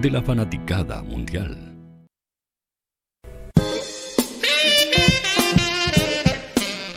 [0.00, 1.56] de la fanaticada mundial.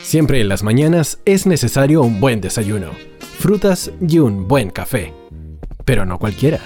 [0.02, 2.90] Siempre en las mañanas es necesario un buen desayuno,
[3.38, 5.12] frutas y un buen café.
[5.84, 6.60] Pero no cualquiera.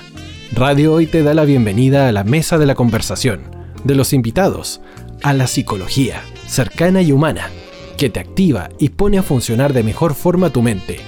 [0.53, 3.41] Radio Hoy te da la bienvenida a la mesa de la conversación,
[3.85, 4.81] de los invitados,
[5.23, 7.51] a la psicología, cercana y humana,
[7.97, 10.99] que te activa y pone a funcionar de mejor forma tu mente.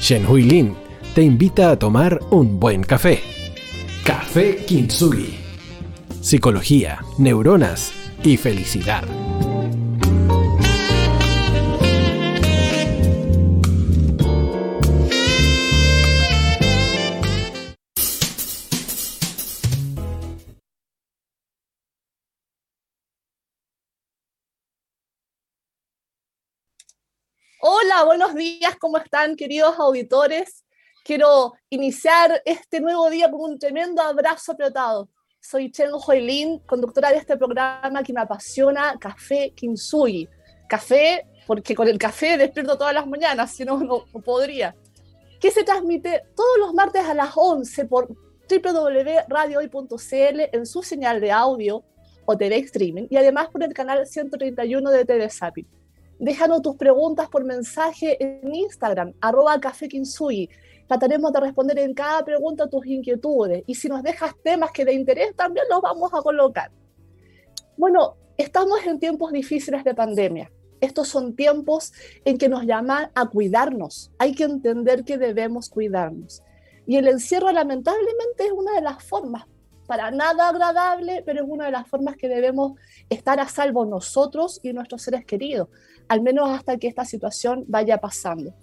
[0.00, 0.74] Shen Hui Lin
[1.14, 3.41] te invita a tomar un buen café.
[4.04, 5.38] Café Kintsugi.
[6.20, 7.92] Psicología, neuronas
[8.24, 9.04] y felicidad.
[27.60, 30.64] Hola, buenos días, ¿cómo están queridos auditores?
[31.04, 35.08] Quiero iniciar este nuevo día con un tremendo abrazo apretado.
[35.40, 40.28] Soy Chen Hoilin, conductora de este programa que me apasiona, Café Kinsui.
[40.68, 44.76] Café, porque con el café despierto todas las mañanas, si no, no podría.
[45.40, 48.06] Que se transmite todos los martes a las 11 por
[48.48, 51.82] www.radiohoy.cl en su señal de audio
[52.26, 55.66] o TV streaming y además por el canal 131 de TV Sapin
[56.22, 59.88] déjanos tus preguntas por mensaje en Instagram, arroba Café.
[60.92, 64.92] Trataremos de responder en cada pregunta tus inquietudes y si nos dejas temas que de
[64.92, 66.70] interés también los vamos a colocar.
[67.78, 70.52] Bueno, estamos en tiempos difíciles de pandemia.
[70.82, 71.94] Estos son tiempos
[72.26, 74.12] en que nos llaman a cuidarnos.
[74.18, 76.42] Hay que entender que debemos cuidarnos.
[76.86, 79.46] Y el encierro lamentablemente es una de las formas
[79.86, 82.72] para nada agradable, pero es una de las formas que debemos
[83.08, 85.68] estar a salvo nosotros y nuestros seres queridos,
[86.08, 88.54] al menos hasta que esta situación vaya pasando.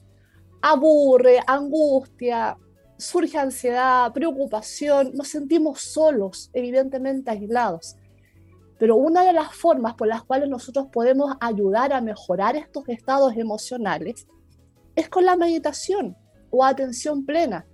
[0.61, 2.57] Aburre, angustia,
[2.97, 7.95] surge ansiedad, preocupación, nos sentimos solos, evidentemente aislados.
[8.77, 13.35] Pero una de las formas por las cuales nosotros podemos ayudar a mejorar estos estados
[13.35, 14.27] emocionales
[14.95, 16.15] es con la meditación
[16.49, 17.65] o atención plena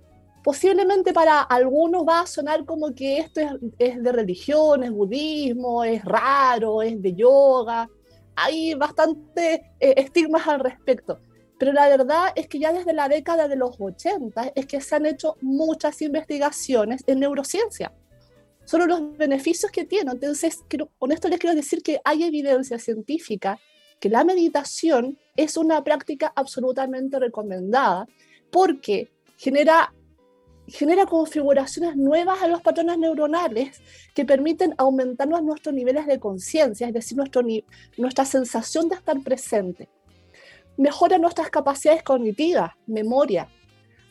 [0.46, 3.40] posiblemente para algunos va a sonar como que esto
[3.80, 7.88] es, de religión, es budismo, es raro, es de yoga.
[8.36, 11.18] Hay bastante eh, estigmas al respecto.
[11.58, 14.94] Pero la verdad es que ya desde la década de los 80 es que se
[14.94, 17.92] han hecho muchas investigaciones en neurociencia
[18.64, 20.12] sobre los beneficios que tiene.
[20.12, 20.60] Entonces,
[20.98, 23.58] con esto les quiero decir que hay evidencia científica
[24.00, 28.06] que la meditación es una práctica absolutamente recomendada
[28.50, 29.92] porque genera
[30.68, 33.80] genera configuraciones nuevas a los patrones neuronales
[34.14, 37.42] que permiten aumentarnos nuestros niveles de conciencia, es decir, nuestro,
[37.96, 39.88] nuestra sensación de estar presente.
[40.76, 43.48] Mejora nuestras capacidades cognitivas, memoria,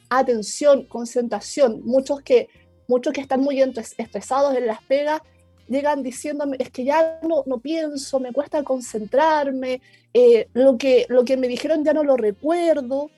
[0.10, 1.82] atención, concentración.
[1.84, 2.50] Muchos que,
[2.88, 5.22] muchos que están muy estresados en las pegas
[5.68, 9.82] llegan diciéndome, es que ya no, no pienso, me cuesta concentrarme,
[10.14, 13.10] eh, lo, que, lo que me dijeron ya no lo recuerdo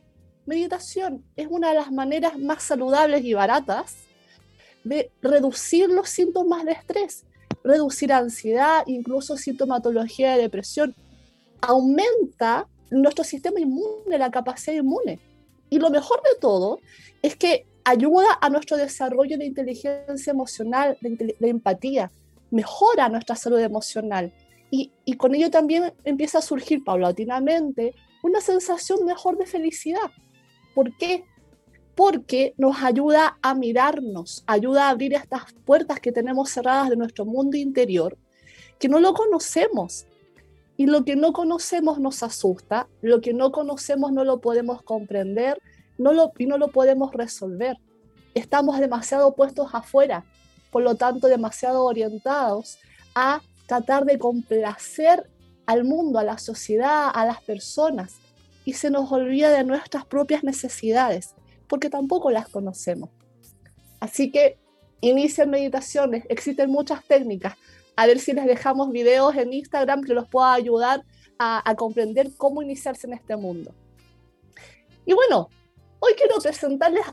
[0.47, 3.97] meditación es una de las maneras más saludables y baratas
[4.83, 7.25] de reducir los síntomas de estrés,
[7.63, 10.95] reducir ansiedad, incluso sintomatología de depresión.
[11.59, 15.19] Aumenta nuestro sistema inmune, la capacidad inmune.
[15.69, 16.79] Y lo mejor de todo
[17.21, 22.11] es que ayuda a nuestro desarrollo de inteligencia emocional, de, empatía,
[22.51, 24.33] mejora nuestra salud emocional.
[24.69, 27.93] Y, y con ello también empieza a surgir paulatinamente
[28.23, 30.11] una sensación mejor de felicidad.
[30.75, 31.23] ¿Por qué?
[31.95, 37.25] Porque nos ayuda a mirarnos, ayuda a abrir estas puertas que tenemos cerradas de nuestro
[37.25, 38.17] mundo interior,
[38.79, 40.05] que no lo conocemos.
[40.77, 45.59] Y lo que no conocemos nos asusta, lo que no conocemos no lo podemos comprender
[45.97, 47.77] no lo, y no lo podemos resolver.
[48.33, 50.25] Estamos demasiado puestos afuera,
[50.71, 52.77] por lo tanto demasiado orientados
[53.15, 55.29] a tratar de complacer
[55.65, 58.15] al mundo, a la sociedad, a las personas
[58.63, 61.35] y se nos olvida de nuestras propias necesidades,
[61.67, 63.09] porque tampoco las conocemos.
[63.99, 64.59] Así que
[65.01, 67.55] inicien meditaciones, existen muchas técnicas.
[67.97, 71.03] A ver si les dejamos videos en Instagram que los pueda ayudar
[71.39, 73.73] a, comprender cómo iniciarse en este mundo.
[75.03, 75.49] Y bueno,
[75.99, 77.05] hoy quiero presentarles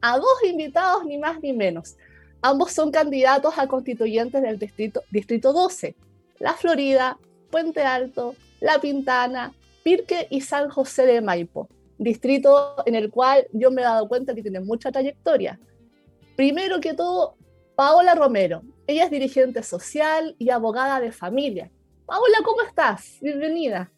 [0.00, 1.96] a dos invitados, ni más ni menos.
[2.40, 5.94] Ambos son candidatos a constituyentes del distrito, distrito 12,
[6.38, 7.18] La Florida,
[7.50, 9.52] Puente Alto, La Pintana,
[9.82, 14.34] Pirque y San José de Maipo, distrito en el cual yo me he dado cuenta
[14.34, 15.60] que tiene mucha trayectoria.
[16.34, 17.34] Primero que todo,
[17.76, 18.62] Paola Romero.
[18.90, 21.70] Ella es dirigente social y abogada de familia.
[22.06, 23.18] Paola, ¿cómo estás?
[23.22, 23.88] Bienvenida.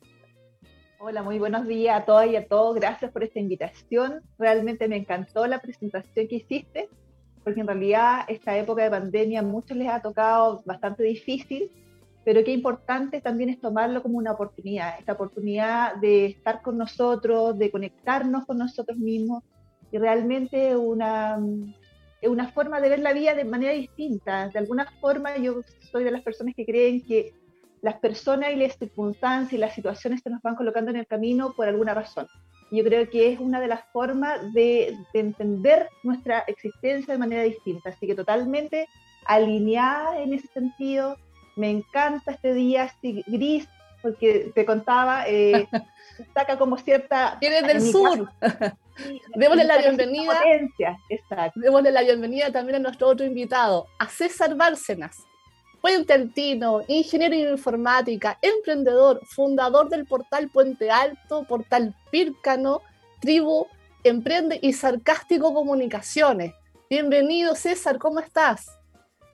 [1.00, 2.74] Hola, muy buenos días a todas y a todos.
[2.74, 4.20] Gracias por esta invitación.
[4.38, 6.90] Realmente me encantó la presentación que hiciste
[7.42, 11.70] porque en realidad esta época de pandemia a muchos les ha tocado bastante difícil,
[12.22, 17.58] pero qué importante también es tomarlo como una oportunidad, esta oportunidad de estar con nosotros,
[17.58, 19.42] de conectarnos con nosotros mismos
[19.90, 21.38] y realmente una,
[22.28, 24.48] una forma de ver la vida de manera distinta.
[24.48, 27.34] De alguna forma yo soy de las personas que creen que
[27.80, 31.52] las personas y las circunstancias y las situaciones se nos van colocando en el camino
[31.56, 32.28] por alguna razón.
[32.70, 37.42] Yo creo que es una de las formas de, de entender nuestra existencia de manera
[37.42, 37.90] distinta.
[37.90, 38.86] Así que totalmente
[39.26, 41.16] alineada en ese sentido,
[41.56, 43.68] me encanta este día así gris,
[44.02, 45.68] porque te contaba, eh,
[46.34, 47.36] saca como cierta...
[47.40, 48.30] Tienes del sur.
[49.36, 50.42] Démosle la bienvenida.
[51.54, 55.24] Démosle la bienvenida también a nuestro otro invitado, a César Bárcenas,
[55.80, 62.82] Puente Altino, ingeniero en informática, emprendedor, fundador del portal Puente Alto, portal Pírcano,
[63.20, 63.66] Tribu,
[64.04, 66.52] Emprende y Sarcástico Comunicaciones.
[66.90, 68.66] Bienvenido César, ¿cómo estás?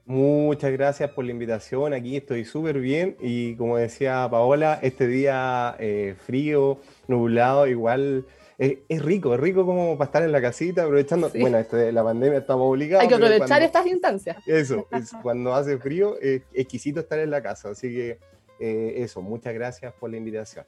[0.09, 1.93] Muchas gracias por la invitación.
[1.93, 8.25] Aquí estoy súper bien y como decía Paola, este día eh, frío, nublado, igual
[8.57, 11.31] eh, es rico, es rico como para estar en la casita, aprovechando.
[11.39, 13.03] Bueno, esto de la pandemia estamos obligados.
[13.03, 14.39] Hay que aprovechar estas instancias.
[14.47, 14.89] Eso,
[15.23, 17.69] cuando hace frío, es exquisito estar en la casa.
[17.69, 18.19] Así que
[18.61, 20.65] eh, eso, muchas gracias por la invitación.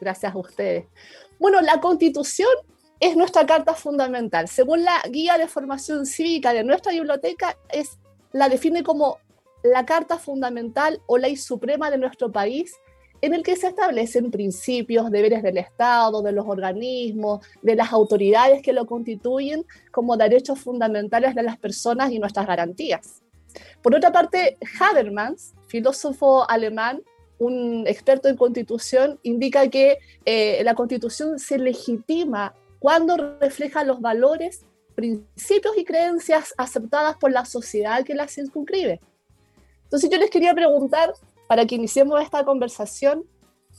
[0.00, 0.84] Gracias a ustedes.
[1.40, 2.54] Bueno, la constitución
[3.00, 4.46] es nuestra carta fundamental.
[4.46, 7.98] Según la guía de formación cívica de nuestra biblioteca, es
[8.34, 9.18] la define como
[9.62, 12.74] la Carta Fundamental o Ley Suprema de nuestro país,
[13.22, 18.60] en el que se establecen principios, deberes del Estado, de los organismos, de las autoridades
[18.60, 23.22] que lo constituyen como derechos fundamentales de las personas y nuestras garantías.
[23.80, 27.02] Por otra parte, Habermas, filósofo alemán,
[27.38, 34.66] un experto en constitución, indica que eh, la constitución se legitima cuando refleja los valores
[34.94, 39.00] principios y creencias aceptadas por la sociedad que las circunscribe.
[39.84, 41.12] Entonces yo les quería preguntar,
[41.46, 43.24] para que iniciemos esta conversación,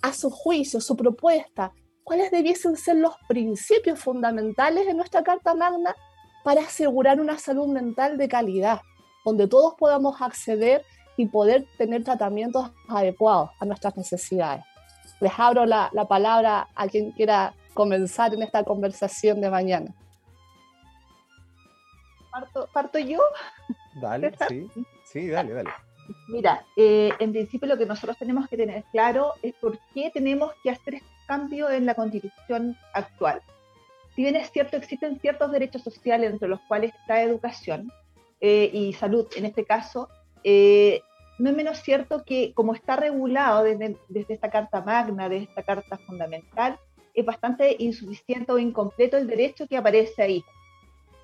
[0.01, 1.71] a su juicio, su propuesta,
[2.03, 5.95] ¿cuáles debiesen ser los principios fundamentales de nuestra Carta Magna
[6.43, 8.81] para asegurar una salud mental de calidad,
[9.23, 10.83] donde todos podamos acceder
[11.17, 14.63] y poder tener tratamientos adecuados a nuestras necesidades?
[15.21, 19.95] Les abro la, la palabra a quien quiera comenzar en esta conversación de mañana.
[22.73, 23.19] ¿Parto, yo?
[24.01, 24.69] Dale, sí,
[25.05, 25.69] sí, dale, dale.
[26.27, 30.51] Mira, eh, en principio lo que nosotros tenemos que tener claro es por qué tenemos
[30.61, 33.41] que hacer este cambio en la constitución actual.
[34.15, 37.91] Si bien es cierto, existen ciertos derechos sociales entre los cuales está educación
[38.39, 40.09] eh, y salud en este caso,
[40.43, 41.01] eh,
[41.39, 45.63] no es menos cierto que como está regulado desde, desde esta Carta Magna, de esta
[45.63, 46.77] Carta Fundamental,
[47.13, 50.45] es bastante insuficiente o incompleto el derecho que aparece ahí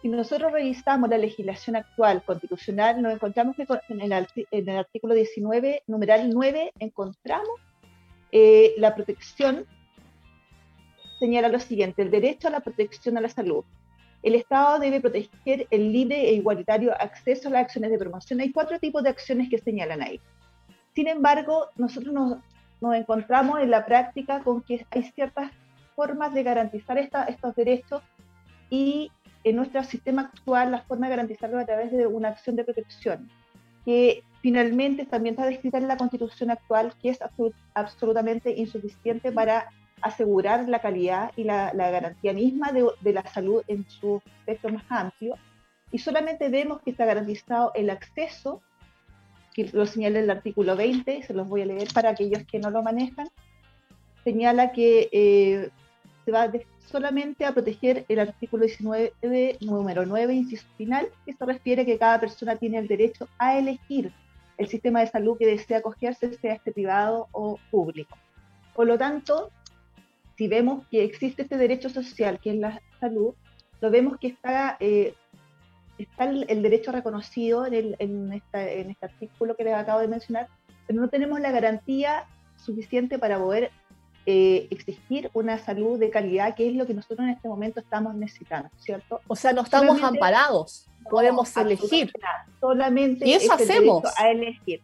[0.02, 5.14] si nosotros revisamos la legislación actual constitucional, nos encontramos que en el, en el artículo
[5.14, 7.60] 19, numeral 9, encontramos
[8.32, 9.68] eh, la protección,
[11.20, 13.64] señala lo siguiente, el derecho a la protección a la salud.
[14.24, 18.40] El Estado debe proteger el libre e igualitario acceso a las acciones de promoción.
[18.40, 20.20] Hay cuatro tipos de acciones que señalan ahí.
[20.96, 22.38] Sin embargo, nosotros nos,
[22.82, 25.52] nos encontramos en la práctica con que hay ciertas
[25.96, 28.02] formas de garantizar esta, estos derechos
[28.70, 29.12] y
[29.44, 33.30] en nuestro sistema actual la forma de garantizarlo a través de una acción de protección,
[33.86, 37.20] que finalmente también está descrita en la constitución actual, que es
[37.74, 39.70] absolutamente insuficiente para
[40.02, 44.84] asegurar la calidad y la, garantía misma de, de, la salud en su espectro más
[44.90, 45.36] amplio.
[45.92, 48.62] Y solamente vemos que está garantizado el acceso,
[49.54, 52.70] que lo señala el artículo 20, se los voy a leer para aquellos que no
[52.72, 53.28] lo manejan,
[54.24, 55.70] señala que eh,
[56.32, 56.52] va
[56.86, 61.98] solamente a proteger el artículo 19, número 9, inciso final, que se refiere a que
[61.98, 64.12] cada persona tiene el derecho a elegir
[64.58, 68.18] el sistema de salud que desea acogerse, sea este privado o público.
[68.76, 69.52] Por lo tanto,
[70.38, 73.34] si vemos que existe este derecho social, que es la salud,
[73.80, 75.14] lo vemos que está, eh,
[75.98, 80.48] está el, derecho reconocido en, en, este artículo que les acabo de mencionar,
[80.86, 82.26] pero no tenemos la garantía
[82.58, 83.72] suficiente para poder
[84.34, 88.16] eh, exigir una salud de calidad, que es lo que nosotros en este momento estamos
[88.16, 89.20] necesitando, ¿cierto?
[89.28, 92.14] O sea, no estamos amparados, podemos elegir.
[92.62, 94.04] Solamente y eso hacemos.
[94.18, 94.82] A elegir.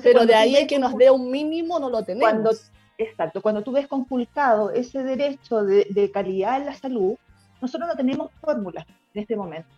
[0.00, 2.30] Pero de ahí que nos dé un mínimo no lo tenemos.
[2.30, 2.50] Cuando,
[2.96, 7.16] exacto, cuando tú ves conculcado ese derecho de, calidad en la salud,
[7.60, 9.70] nosotros no tenemos fórmula en este momento.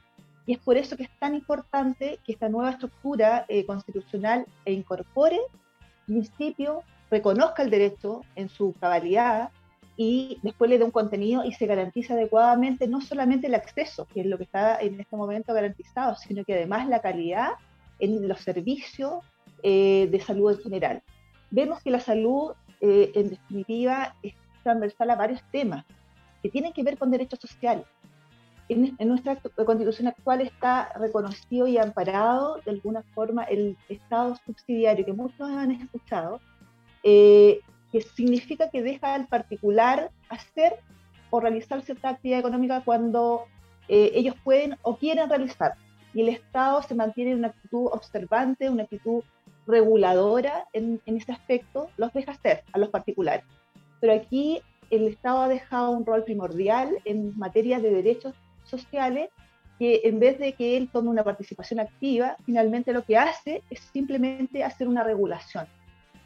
[0.44, 4.74] Y es por eso que es tan importante que esta nueva estructura eh, constitucional e
[4.74, 5.40] incorpore
[6.04, 6.84] principios
[7.16, 9.50] reconozca el derecho en su cabalidad
[9.96, 14.20] y después le da un contenido y se garantiza adecuadamente no solamente el acceso, que
[14.20, 17.52] es lo que está en este momento garantizado, sino que además la calidad
[17.98, 19.24] en los servicios
[19.62, 21.02] eh, de salud en general.
[21.50, 25.84] Vemos que la salud, eh, en definitiva, es transversal a varios temas
[26.42, 27.86] que tienen que ver con derechos sociales.
[28.68, 35.12] En, nuestra constitución actual está reconocido y amparado de alguna forma el Estado subsidiario, que
[35.12, 36.40] muchos han escuchado,
[37.06, 37.60] eh,
[37.92, 40.74] que significa que deja al particular hacer
[41.30, 43.44] o realizar cierta actividad económica cuando
[43.88, 45.74] ellos pueden o quieren realizar
[46.16, 49.22] y el Estado se mantiene en una actitud observante, una actitud
[49.66, 53.44] reguladora en, en ese aspecto, los deja hacer a los particulares.
[54.00, 58.34] Pero aquí el Estado ha dejado un rol primordial en materia de derechos
[58.64, 59.28] sociales
[59.78, 63.80] que en vez de que él tome una participación activa, finalmente lo que hace es
[63.80, 65.66] simplemente hacer una regulación.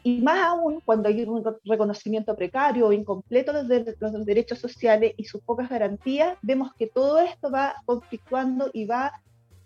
[0.03, 5.25] Y más aún cuando hay un reconocimiento precario o incompleto de los derechos sociales y
[5.25, 9.21] sus pocas garantías, vemos que todo esto va conflictuando y va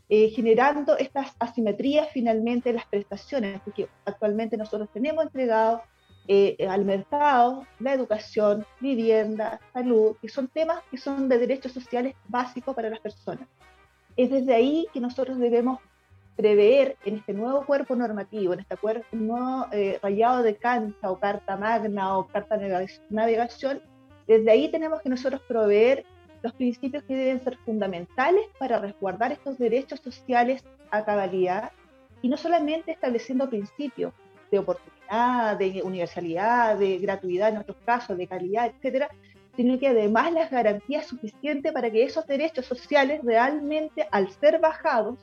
[0.10, 5.82] eh, generando estas asimetrías finalmente en las prestaciones, porque actualmente nosotros tenemos entregado
[6.28, 12.16] eh, al mercado la educación, vivienda, salud, que son temas que son de derechos sociales
[12.28, 13.48] básicos para las personas.
[14.18, 15.80] Es desde ahí que nosotros debemos
[16.36, 18.76] prever en este nuevo cuerpo normativo, en este
[19.12, 22.58] nuevo eh, rayado de cancha o carta magna o carta
[23.10, 23.82] navegación,
[24.28, 26.06] desde ahí tenemos que nosotros proveer
[26.42, 31.72] los principios que deben ser fundamentales para resguardar estos derechos sociales a cabalidad
[32.22, 34.14] y no solamente estableciendo principios
[34.52, 39.10] de oportunidad, de universalidad, de gratuidad en otros casos, de calidad, etcétera,
[39.56, 45.18] sino que además las garantías suficientes para que esos derechos sociales realmente, al ser bajados,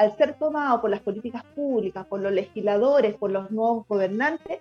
[0.00, 4.60] al ser tomados por las políticas públicas, por los legisladores, por los nuevos gobernantes,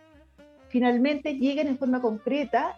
[0.67, 2.75] finalmente lleguen en forma concreta,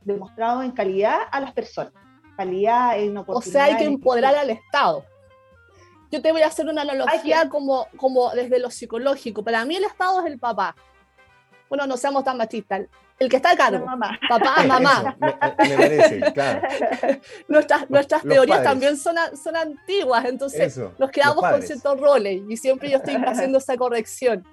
[0.00, 1.92] demostrado en calidad a las personas
[2.36, 3.48] calidad, en oportunidad.
[3.48, 5.04] O sea, hay que empoderar al Estado.
[6.10, 9.44] Yo te voy a hacer una analogía como, como desde lo psicológico.
[9.44, 10.74] Para mí el Estado es el papá.
[11.68, 12.82] Bueno, no seamos tan machistas.
[13.22, 13.86] El que está a cargo.
[13.86, 14.18] Mamá.
[14.28, 15.16] Papá, mamá.
[15.20, 16.60] Me, parece, claro.
[17.48, 22.90] nuestras nuestras teorías también son, son antiguas, entonces nos quedamos con ciertos roles y siempre
[22.90, 24.44] yo estoy haciendo esa corrección.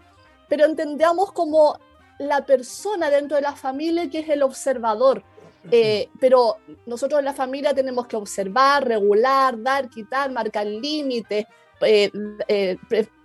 [0.47, 1.79] Pero entendamos como
[2.19, 5.23] la persona dentro de la familia que es el observador,
[5.71, 11.47] eh, pero nosotros en la familia tenemos que observar, regular, dar, quitar, marcar límites.
[11.81, 12.11] Eh,
[12.47, 12.77] eh,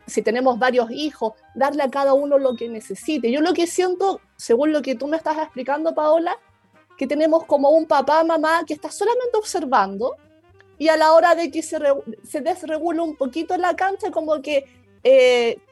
[0.06, 3.30] si tenemos varios hijos, darle a cada uno lo que necesite.
[3.30, 6.38] Yo lo que siento, según lo que tú me estás explicando, Paola,
[6.96, 10.16] que tenemos como un papá, mamá que está solamente observando
[10.78, 11.78] y a la hora de que se,
[12.22, 14.64] se desregula un poquito la cancha, como que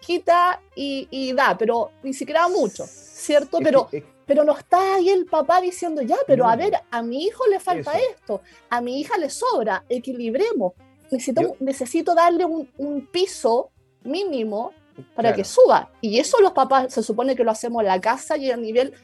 [0.00, 3.60] quita y, da, pero ni siquiera mucho, ¿cierto?
[3.62, 3.88] pero
[4.26, 7.60] pero no está ahí el papá diciendo, ya, pero a ver, a mi hijo le
[7.60, 10.72] falta esto, a mi hija le sobra, equilibremos.
[11.10, 13.71] Necesito, necesito darle un, piso
[14.04, 14.72] mínimo
[15.14, 15.90] para que suba.
[16.00, 18.94] Y eso los papás se supone que lo hacemos en la casa y a nivel,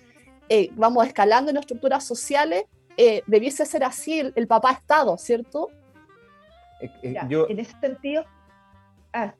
[0.49, 2.64] eh, vamos escalando en estructuras sociales,
[2.97, 5.69] eh, debiese ser así el, papá Estado, ¿cierto?
[6.81, 8.25] Eh, yo, en ese sentido,
[9.12, 9.33] ah,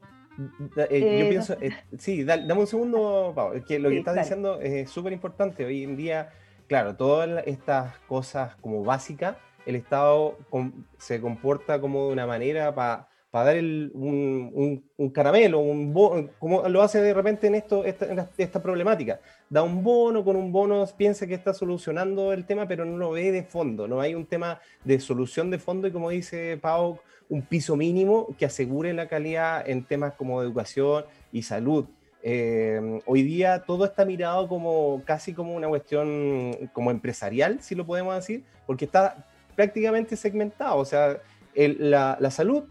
[0.89, 4.89] eh, yo pienso, eh, sí, dame un segundo, Pau, que lo que estás diciendo es
[4.89, 5.65] súper importante.
[5.65, 6.31] Hoy en día,
[6.67, 9.35] claro, todas estas cosas como básicas,
[9.65, 10.37] el Estado
[10.97, 15.93] se comporta como de una manera para dar un, un, caramelo, un
[16.39, 19.19] como lo hace de repente en, esto, esta, esta problemática.
[19.49, 23.11] Da un bono, con un bono piensa que está solucionando el tema, pero no lo
[23.11, 26.99] ve de fondo, no hay un tema de solución de fondo y como dice Pau,
[27.29, 31.85] un piso mínimo que asegure la calidad en temas como educación y salud.
[32.21, 37.85] Eh, hoy día todo está mirado como casi como una cuestión como empresarial, si lo
[37.85, 40.77] podemos decir, porque está prácticamente segmentado.
[40.77, 41.19] O sea,
[41.55, 42.63] la, la, salud,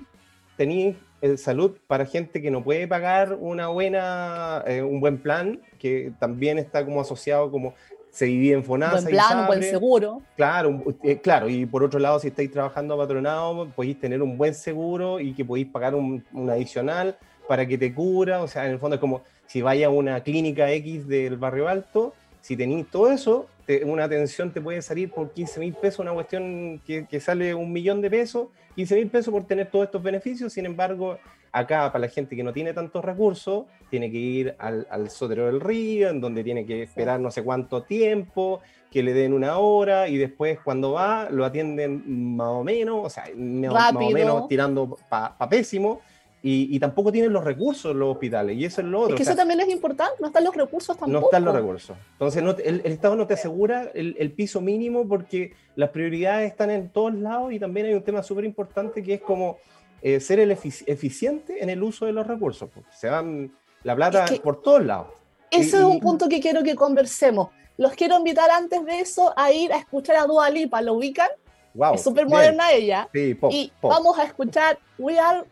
[0.58, 5.60] tenéis eh, salud para gente que no puede pagar una buena, eh, un buen plan,
[5.78, 7.74] que también está como asociado como
[8.10, 9.02] se divide en FONASA.
[9.02, 10.20] Buen plan, buen seguro.
[10.36, 14.36] Claro, eh, claro, y por otro lado, si estáis trabajando a patronado, podéis tener un
[14.36, 18.42] buen seguro y que podéis pagar un, adicional para que te cura.
[18.42, 21.68] O sea, en el fondo es como si vaya a una clínica X del barrio
[21.68, 23.47] alto, si tenéis todo eso,
[23.85, 27.73] una atención te puede salir por 15 mil pesos, una cuestión que, que, sale un
[27.73, 30.52] millón de pesos, 15 mil pesos por tener todos estos beneficios.
[30.52, 31.18] Sin embargo,
[31.52, 35.47] Acá, para la gente que no tiene tantos recursos, tiene que ir al, al Sotero
[35.47, 39.59] del Río, en donde tiene que esperar no sé cuánto tiempo, que le den una
[39.59, 44.49] hora y después cuando va lo atienden más o menos, o sea, más o menos
[44.49, 46.00] tirando para pésimo.
[46.42, 49.14] Y, tampoco tienen los recursos los hospitales, y eso es lo otro.
[49.14, 51.11] Es que eso también es importante, no están los recursos tampoco.
[51.11, 51.97] No están los recursos.
[52.12, 57.14] Entonces el, Estado no te asegura el, piso mínimo porque las prioridades están en todos
[57.14, 59.59] lados y también hay un tema súper importante que es como
[60.00, 62.71] eh, ser el eficiente en el uso de los recursos.
[62.95, 63.52] Se van
[63.83, 65.09] la plata por todos lados.
[65.50, 67.49] Ese es un punto que quiero que conversemos.
[67.76, 71.28] Los quiero invitar antes de eso a ir a escuchar a Dua Lipa, ¿lo ubican?
[71.75, 73.09] Wow, es súper moderna ella.
[73.12, 75.45] Sí, pop, y vamos a escuchar We Are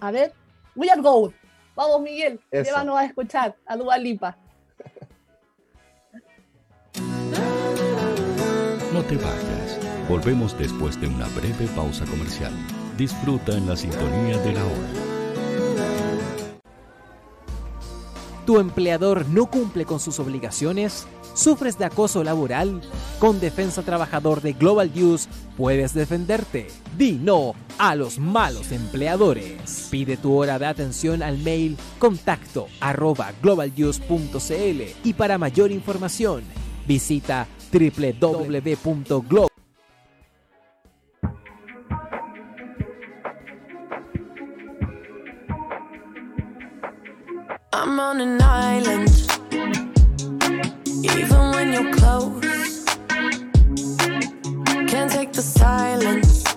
[0.00, 0.32] a ver,
[0.74, 1.34] We Are Gold.
[1.74, 4.36] Vamos, Miguel, llévanos a escuchar a Dua Lipa.
[8.92, 9.80] No te vayas.
[10.08, 12.52] Volvemos después de una breve pausa comercial.
[12.96, 14.88] Disfruta en la sintonía de la hora.
[18.46, 21.08] ¿Tu empleador no cumple con sus obligaciones?
[21.34, 22.80] ¿Sufres de acoso laboral?
[23.18, 26.68] Con Defensa Trabajador de Global News puedes defenderte.
[26.96, 29.88] Di no a los malos empleadores.
[29.90, 33.32] Pide tu hora de atención al mail contacto arroba
[35.04, 36.42] y para mayor información
[36.86, 39.48] visita www.global
[51.04, 52.84] even when you're close.
[54.88, 56.53] Can't take the silence.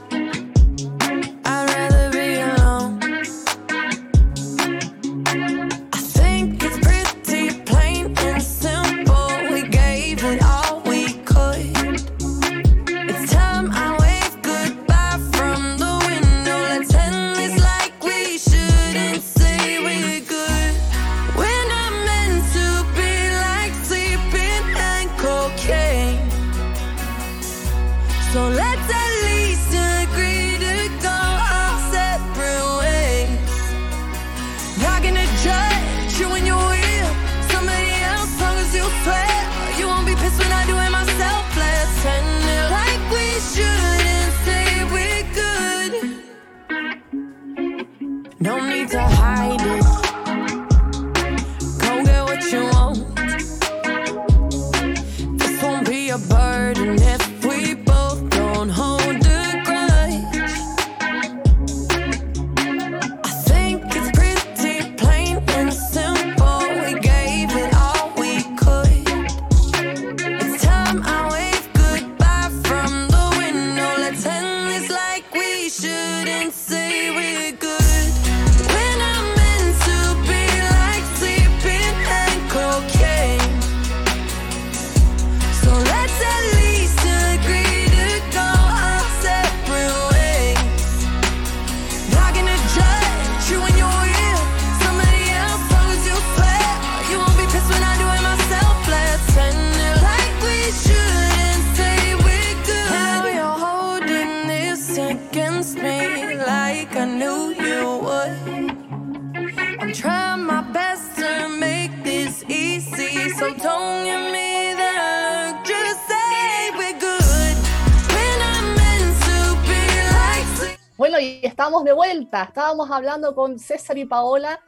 [121.58, 122.44] Estamos de vuelta.
[122.44, 124.60] Estábamos hablando con César y Paola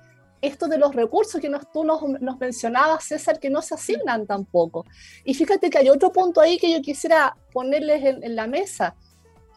[0.42, 2.02] esto de los recursos que nos, tú nos,
[2.40, 4.86] mencionabas, César, que no se asignan tampoco.
[5.24, 8.96] Y fíjate que hay otro punto ahí que yo quisiera ponerles en, la mesa.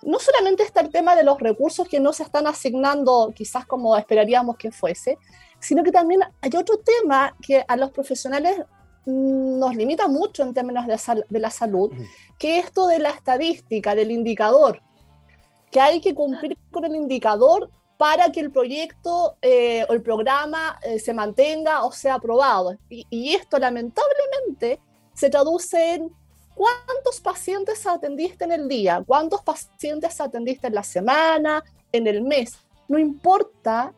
[0.03, 3.97] No solamente está el tema de los recursos que no se están asignando quizás como
[3.97, 5.17] esperaríamos que fuese,
[5.59, 8.61] sino que también hay otro tema que a los profesionales
[9.07, 11.91] nos limita mucho en términos de, de la salud,
[12.39, 14.83] que es esto de la estadística, del indicador
[15.73, 20.79] que hay que cumplir con el indicador para que el proyecto eh, o el programa
[20.83, 22.77] eh, se mantenga o sea aprobado.
[22.89, 24.81] Y, esto lamentablemente
[25.15, 26.13] se traduce en
[26.55, 32.59] cuántos pacientes atendiste en el día, cuántos pacientes atendiste en la semana, en el mes.
[32.87, 33.95] No importa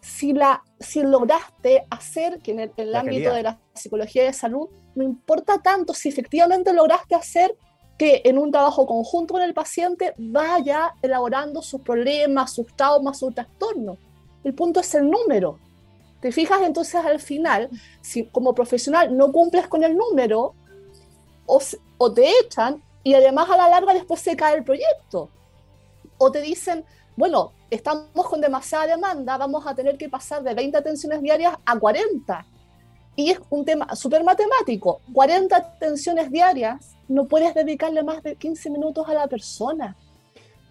[0.00, 5.02] si, la, si lograste hacer que en el, ámbito de la psicología de salud, no
[5.02, 7.56] importa tanto si efectivamente lograste hacer
[7.98, 13.34] que en un trabajo conjunto con el paciente vaya elaborando sus problemas, sus traumas, sus
[13.34, 13.98] trastornos.
[14.44, 15.58] El punto es el número.
[16.20, 20.54] Te fijas entonces al final, si como profesional no cumples con el número,
[21.46, 21.60] o,
[21.98, 25.30] o te echan y además a la larga después se cae el proyecto.
[26.18, 26.84] O te dicen,
[27.16, 31.78] bueno, estamos con demasiada demanda, vamos a tener que pasar de 20 atenciones diarias a
[31.78, 32.46] 40.
[33.16, 35.00] Y es un tema súper matemático.
[35.14, 39.96] 40 atenciones diarias no puedes dedicarle más de 15 minutos a la persona.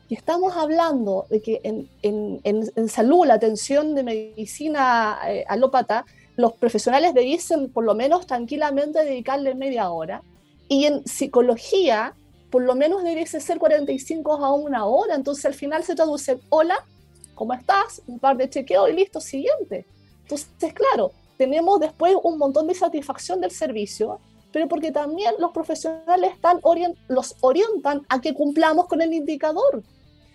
[0.08, 6.06] y estamos hablando de que en, en, en, salud, la atención de medicina eh, alópata,
[6.36, 10.22] los profesionales debiesen por lo menos tranquilamente dedicarle media hora.
[10.68, 12.14] Y en psicología,
[12.52, 15.16] por lo menos debiese ser 45 a una hora.
[15.16, 16.86] Entonces al final se traduce, hola,
[17.34, 18.04] ¿cómo estás?
[18.06, 19.86] Un par de chequeos y listo, siguiente.
[20.22, 24.20] Entonces, claro, tenemos después un montón de satisfacción del servicio,
[24.52, 26.62] pero porque también los profesionales están
[27.08, 29.84] los orientan a que cumplamos con el indicador.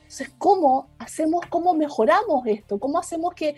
[0.02, 2.78] Entonces, ¿cómo hacemos, cómo mejoramos esto?
[2.78, 3.56] ¿Cómo hacemos que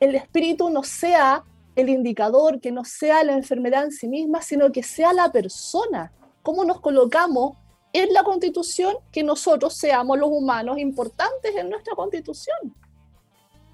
[0.00, 1.44] el espíritu no sea
[1.76, 6.12] el indicador, que no sea la enfermedad en sí misma, sino que sea la persona?
[6.42, 7.56] ¿Cómo nos colocamos
[7.92, 12.74] en la constitución que nosotros seamos los humanos importantes en nuestra constitución?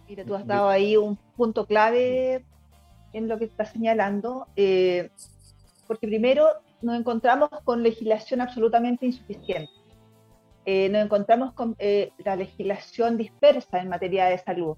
[0.06, 2.44] Mira, tú has dado ahí un punto clave
[3.12, 5.10] en lo que estás señalando, eh,
[5.86, 6.46] porque primero
[6.82, 9.72] nos encontramos con legislación absolutamente insuficiente.
[10.64, 14.76] Eh, nos encontramos con eh, la legislación dispersa en materia de salud.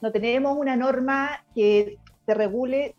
[0.00, 2.94] No tenemos una norma que se regule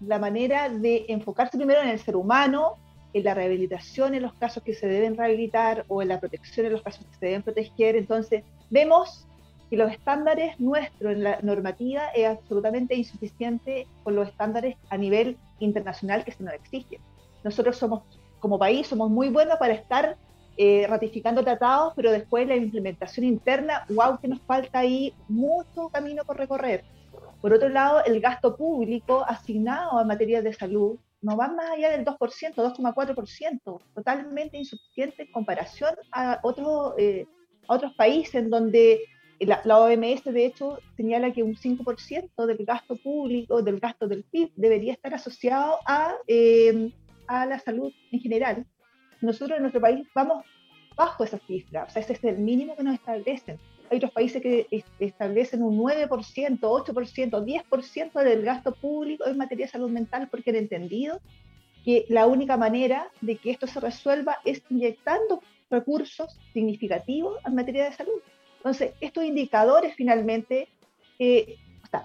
[0.00, 2.76] la manera de enfocarse primero en el ser humano,
[3.12, 6.72] en la rehabilitación en los casos que se deben rehabilitar o en la protección en
[6.72, 7.96] los casos que se deben proteger.
[7.96, 9.27] Entonces, vemos
[9.70, 15.36] que los estándares nuestros en la normativa es absolutamente insuficiente con los estándares a nivel
[15.60, 17.00] internacional que se nos exigen.
[17.44, 18.02] Nosotros somos,
[18.40, 20.16] como país, somos muy buenos para estar
[20.56, 26.24] eh, ratificando tratados, pero después la implementación interna, wow, que nos falta ahí mucho camino
[26.24, 26.84] por recorrer.
[27.40, 31.90] Por otro lado, el gasto público asignado a materia de salud no va más allá
[31.90, 32.18] del 2%,
[32.54, 37.26] 2,4%, totalmente insuficiente en comparación a, otros eh,
[37.68, 39.00] a otros países en donde
[39.46, 44.50] la, OMS, de hecho, señala que un 5% del gasto público, del gasto del PIB,
[44.56, 46.92] debería estar asociado a, eh,
[47.26, 48.66] a la salud en general.
[49.20, 50.44] Nosotros en nuestro país vamos
[50.96, 53.58] bajo esa cifra, o sea, ese es el mínimo que nos establecen.
[53.90, 54.66] Hay otros países que
[54.98, 56.08] establecen un 9%,
[56.60, 61.20] 8%, 10% del gasto público en materia de salud mental porque han entendido
[61.84, 67.84] que la única manera de que esto se resuelva es inyectando recursos significativos en materia
[67.84, 68.20] de salud.
[68.58, 70.68] Entonces, estos indicadores finalmente,
[71.18, 71.56] eh,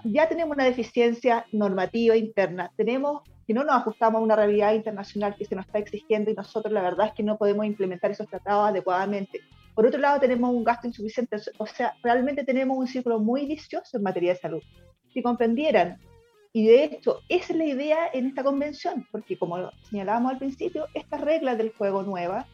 [0.04, 5.36] ya tenemos una deficiencia normativa interna, tenemos que no nos ajustamos a una realidad internacional
[5.36, 8.26] que se nos está exigiendo y nosotros la verdad es que no podemos implementar esos
[8.26, 9.40] tratados adecuadamente.
[9.74, 13.96] Por otro lado, tenemos un gasto insuficiente, o sea, realmente tenemos un círculo muy vicioso
[13.96, 14.62] en materia de salud.
[15.12, 15.98] Si comprendieran,
[16.52, 20.86] y de hecho, esa es la idea en esta convención, porque como señalábamos al principio,
[20.94, 22.46] estas reglas del juego nuevas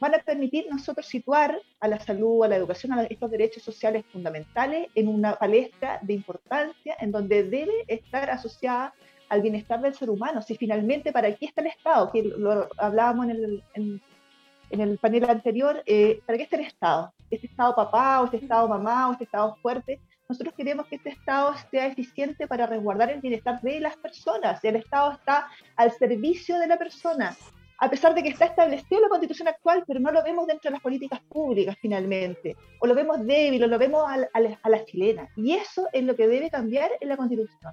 [0.00, 4.04] van a permitir nosotros situar a la salud, a la educación, a estos derechos sociales
[4.12, 8.94] fundamentales en una palestra de importancia en donde debe estar asociada
[9.28, 10.40] al bienestar del ser humano.
[10.42, 15.28] Si finalmente para qué está el Estado, que lo hablábamos en el, en, el panel
[15.28, 17.12] anterior, eh, ¿para qué está el Estado?
[17.30, 20.00] ¿Este Estado papá o este Estado mamá o este Estado fuerte?
[20.28, 24.62] Nosotros queremos que este Estado sea eficiente para resguardar el bienestar de las personas.
[24.62, 27.34] El Estado está al servicio de la persona
[27.80, 30.72] a pesar de que está establecido la constitución actual, pero no lo vemos dentro de
[30.72, 35.28] las políticas públicas finalmente, o lo vemos débil, o lo vemos a, la, chilena.
[35.36, 37.72] Y eso es lo que debe cambiar en la constitución.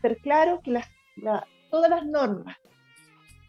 [0.00, 0.80] Ser claro que
[1.68, 2.56] todas las normas,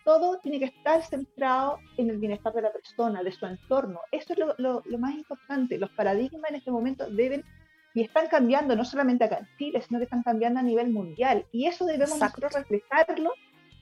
[0.04, 4.00] todo tiene que estar centrado en el bienestar de la persona, de su entorno.
[4.12, 5.78] Eso es lo, más importante.
[5.78, 7.46] Los paradigmas en este momento deben
[7.94, 11.46] y están cambiando no solamente acá en Chile, sino que están cambiando a nivel mundial.
[11.52, 13.34] Y eso debemos nosotros reflejarlo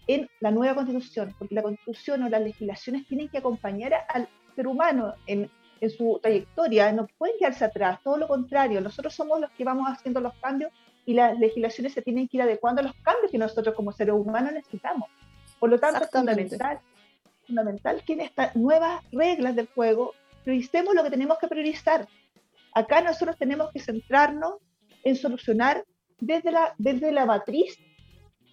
[0.09, 4.65] en la nueva constitución, porque la constitución o las legislaciones tienen que acompañar al ser
[4.65, 9.51] humano en, en su trayectoria, no pueden quedarse atrás, todo lo contrario, nosotros somos los
[9.51, 10.71] que vamos haciendo los cambios
[11.05, 14.15] y las legislaciones se tienen que ir adecuando a los cambios que nosotros como seres
[14.15, 15.07] humanos necesitamos.
[15.59, 16.79] Por lo tanto, es fundamental,
[17.45, 22.07] fundamental que en estas nuevas reglas del juego prioricemos lo que tenemos que priorizar.
[22.73, 24.55] Acá nosotros tenemos que centrarnos
[25.03, 25.85] en solucionar
[26.19, 27.77] desde la, desde la matriz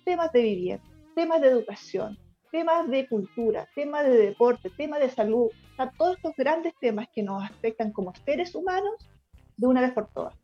[0.04, 2.18] temas de vivienda temas de educación,
[2.52, 5.48] temas de cultura, temas de deporte, temas de salud,
[5.78, 8.94] o todos estos grandes temas que nos afectan como seres humanos
[9.56, 10.34] de una vez por todas.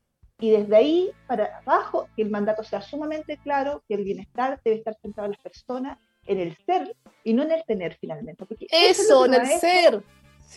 [0.41, 4.79] Y desde ahí para abajo, que el mandato sea sumamente claro, que el bienestar debe
[4.79, 8.45] estar centrado en las personas, en el ser y no en el tener finalmente.
[8.47, 10.03] Porque eso, en el ser.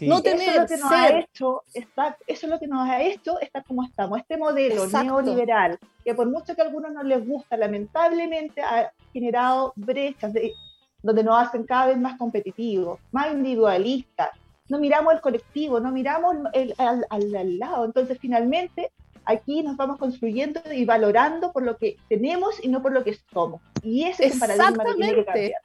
[0.02, 2.90] No tener, eso es lo que nos ha hecho estar, eso es lo que nos
[2.90, 4.20] ha hecho estar como estamos.
[4.20, 9.72] Este modelo neoliberal, que por mucho que a algunos no les gusta, lamentablemente ha generado
[9.78, 10.54] brechas de,
[11.02, 14.30] donde nos hacen cada vez más competitivos, más individualistas.
[14.68, 17.86] No miramos el colectivo, no miramos el, al, al, lado.
[17.86, 18.92] Entonces, finalmente,
[19.24, 23.18] aquí nos vamos construyendo y valorando por lo que tenemos y no por lo que
[23.32, 23.62] somos.
[23.84, 25.62] Y ese es el paradigma que tiene que cambiar.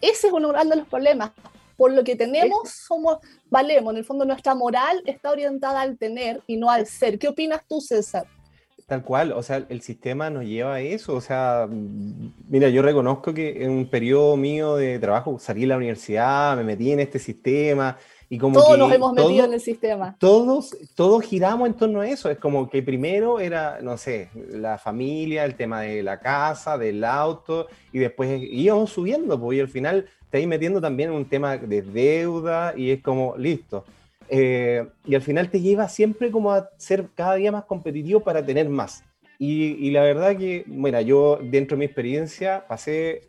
[0.00, 1.32] Ese es uno de los problemas
[1.76, 3.18] por lo que tenemos, somos,
[3.50, 3.92] valemos.
[3.92, 7.18] En el fondo, nuestra moral está orientada al tener y no al ser.
[7.18, 8.26] ¿Qué opinas tú, César?
[8.86, 11.14] Tal cual, o sea, el sistema nos lleva a eso.
[11.14, 11.66] O sea,
[12.48, 16.64] mira, yo reconozco que en un periodo mío de trabajo salí de la universidad, me
[16.64, 17.96] metí en este sistema,
[18.28, 20.16] y como todos nos hemos metido en el sistema.
[20.18, 22.28] Todos, todos giramos en torno a eso.
[22.30, 27.04] Es como que primero era, no sé, la familia, el tema de la casa, del
[27.04, 31.24] auto, y después íbamos subiendo, pues, y al final te ahí metiendo también en un
[31.26, 33.84] tema de deuda, y es como, listo.
[34.28, 38.44] Eh, y al final te lleva siempre como a ser cada día más competitivo para
[38.44, 39.04] tener más.
[39.38, 43.22] Y, y la verdad que, bueno, yo dentro de mi experiencia pasé,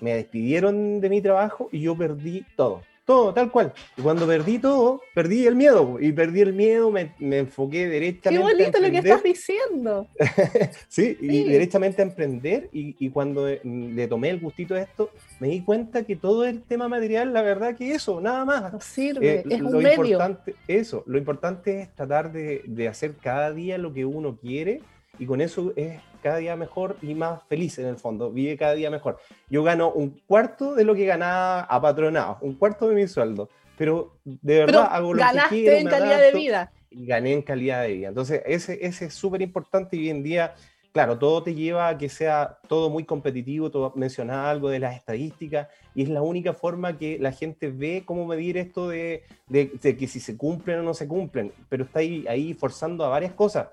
[0.00, 3.72] me despidieron de mi trabajo y yo perdí todo todo, tal cual.
[3.96, 5.98] Y cuando perdí todo, perdí el miedo.
[6.00, 8.46] Y perdí el miedo, me, me enfoqué derechamente.
[8.46, 10.06] Qué bonito lo que estás diciendo.
[10.88, 12.68] sí, y derechamente a emprender.
[12.72, 16.44] Y, y, cuando eh, le tomé el gustito a esto, me di cuenta que todo
[16.44, 18.72] el tema material, la verdad que eso, nada más.
[18.72, 20.04] No sirve, eh, es lo un medio.
[20.04, 24.82] Importante, eso, lo importante es tratar de, de hacer cada día lo que uno quiere.
[25.18, 28.74] Y con eso es cada día mejor y más feliz en el fondo, vive cada
[28.74, 29.18] día mejor.
[29.48, 33.48] Yo gano un cuarto de lo que ganaba a patronado, un cuarto de mi sueldo,
[33.76, 35.76] pero de verdad hago lo que quiero.
[35.76, 36.72] en calidad de vida.
[36.90, 38.08] Y gané en calidad de vida.
[38.08, 40.54] Entonces, ese, ese es súper importante y hoy en día,
[40.92, 44.96] claro, todo te lleva a que sea todo muy competitivo, todo mencionaba algo de las
[44.96, 49.72] estadísticas y es la única forma que la gente ve cómo medir esto de, de,
[49.80, 53.08] de que si se cumplen o no se cumplen, pero está ahí, ahí forzando a
[53.08, 53.68] varias cosas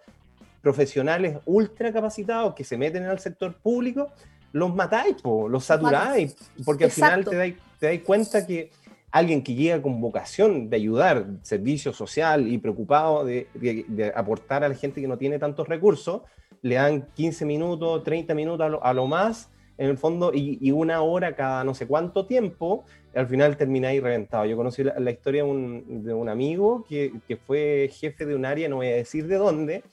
[0.61, 4.09] profesionales ultra capacitados que se meten en el sector público,
[4.51, 8.71] los matáis, los saturáis, porque al final te dais, te dais cuenta que
[9.11, 14.63] alguien que llega con vocación de ayudar, servicio social y preocupado de, de, de, aportar
[14.63, 16.21] a la gente que no tiene tantos recursos,
[16.61, 20.57] le dan 15 minutos, 30 minutos a lo, a lo más, en el fondo, y,
[20.59, 24.45] y, una hora cada no sé cuánto tiempo, al final termináis reventado.
[24.45, 28.35] Yo conocí la, la historia de un, de un amigo que, que, fue jefe de
[28.35, 29.83] un área, no voy a decir de dónde,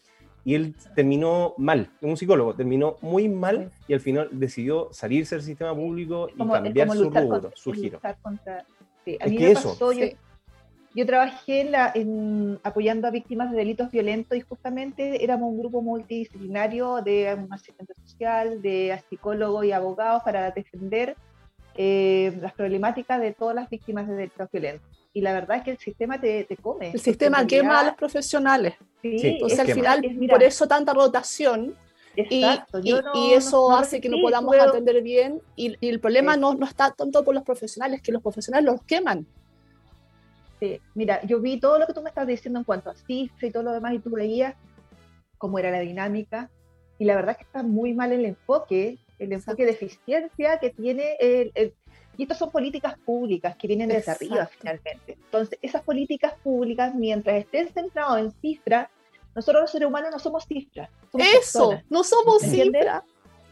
[0.44, 5.44] y él terminó mal, un psicólogo, terminó muy mal y al final decidió salirse del
[5.44, 8.00] sistema público y como, cambiar su rubro, contra, su giro.
[8.20, 8.66] Contra,
[9.04, 9.16] sí.
[9.20, 10.00] A es mí que me eso, pasó, sí.
[10.00, 10.06] yo,
[10.94, 15.58] yo, trabajé en la, en, apoyando a víctimas de delitos violentos y justamente éramos un
[15.58, 21.16] grupo multidisciplinario de un asistente social, de psicólogos y abogados para defender
[21.76, 25.70] eh, las problemáticas de todas las víctimas de delitos violentos y la verdad es que
[25.70, 26.90] el sistema te, te come.
[26.90, 28.74] El sistema quema a los profesionales.
[29.00, 31.74] Sí, sí Entonces al final, es, mira, por eso tanta rotación.
[32.16, 34.62] Exacto, y, no, y, eso no, hace que no podamos puedo...
[34.62, 38.22] atender bien y, y el problema no, no, está tanto por los profesionales, que los
[38.22, 39.26] profesionales los queman.
[40.60, 43.42] Sí, mira, yo vi todo lo que tú me estás diciendo en cuanto a cifras
[43.42, 44.54] y todo lo demás y tú veías
[45.38, 46.50] cómo era la dinámica
[46.98, 49.64] y la verdad es que está muy mal el enfoque, el enfoque Exacto.
[49.64, 51.74] de eficiencia que tiene el, el
[52.16, 54.24] y estas son políticas públicas que vienen desde Exacto.
[54.26, 55.18] arriba finalmente.
[55.24, 58.88] Entonces, esas políticas públicas, mientras estén centradas en cifras,
[59.34, 60.88] nosotros los seres humanos no somos cifras.
[61.10, 61.38] Somos Eso,
[61.70, 63.02] personas, no somos cifras.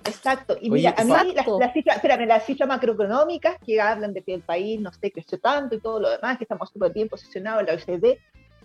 [0.05, 0.57] Exacto.
[0.61, 4.23] Y mira, Oye, a mí las, las, cifras, espérame, las cifras macroeconómicas que hablan de
[4.23, 7.09] que el país, no sé, creció tanto y todo lo demás, que estamos súper bien
[7.09, 8.19] posicionados en la OECD,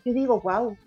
[0.06, 0.78] yo digo, wow,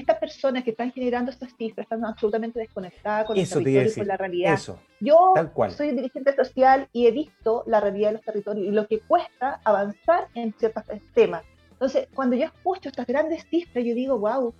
[0.00, 3.98] estas personas que están generando estas cifras están absolutamente desconectadas con eso el territorio y
[3.98, 4.54] con la realidad.
[4.54, 5.34] Eso, Yo
[5.76, 9.60] soy dirigente social y he visto la realidad de los territorios y lo que cuesta
[9.64, 10.84] avanzar en ciertos
[11.14, 11.42] temas.
[11.72, 14.54] Entonces, cuando yo escucho estas grandes cifras, yo digo, wow,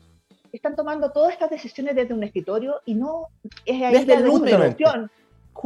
[0.52, 3.28] están tomando todas estas decisiones desde un escritorio y no
[3.64, 5.10] es ahí desde la desconexión,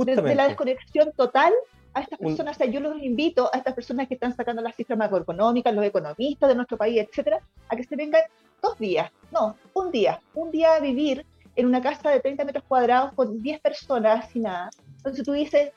[0.07, 1.53] desde la desconexión total
[1.95, 4.75] a estas personas, o sea, yo los invito a estas personas que están sacando las
[4.75, 8.23] cifras macroeconómicas, los economistas de nuestro país, etcétera, a que se vengan
[8.63, 12.65] dos días, no, un día, un día a vivir en una casa de 30 metros
[12.67, 14.71] cuadrados con 10 personas sin nada.
[14.97, 15.73] Entonces tú dices,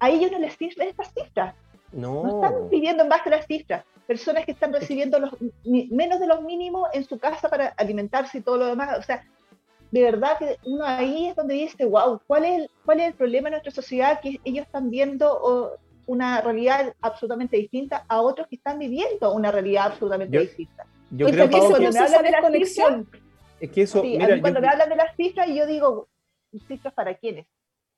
[0.00, 1.54] a ellos no les sirve estas cifras.
[1.92, 2.24] No.
[2.24, 3.84] no están viviendo en base a las cifras.
[4.06, 5.30] Personas que están recibiendo los,
[5.64, 8.98] menos de los mínimos en su casa para alimentarse y todo lo demás.
[8.98, 9.24] O sea,
[9.90, 13.14] de verdad que uno ahí es donde dice, wow, ¿cuál es el, cuál es el
[13.14, 14.20] problema en nuestra sociedad?
[14.20, 15.70] Que ellos están viendo oh,
[16.06, 20.84] una realidad absolutamente distinta a otros que están viviendo una realidad absolutamente yo, distinta.
[21.10, 23.08] Yo creo que cuando me hablan de la conexión,
[23.60, 26.08] es que eso, sí, mira, cuando yo, me hablan de las cifras, yo digo,
[26.66, 27.46] ¿cifras para quiénes?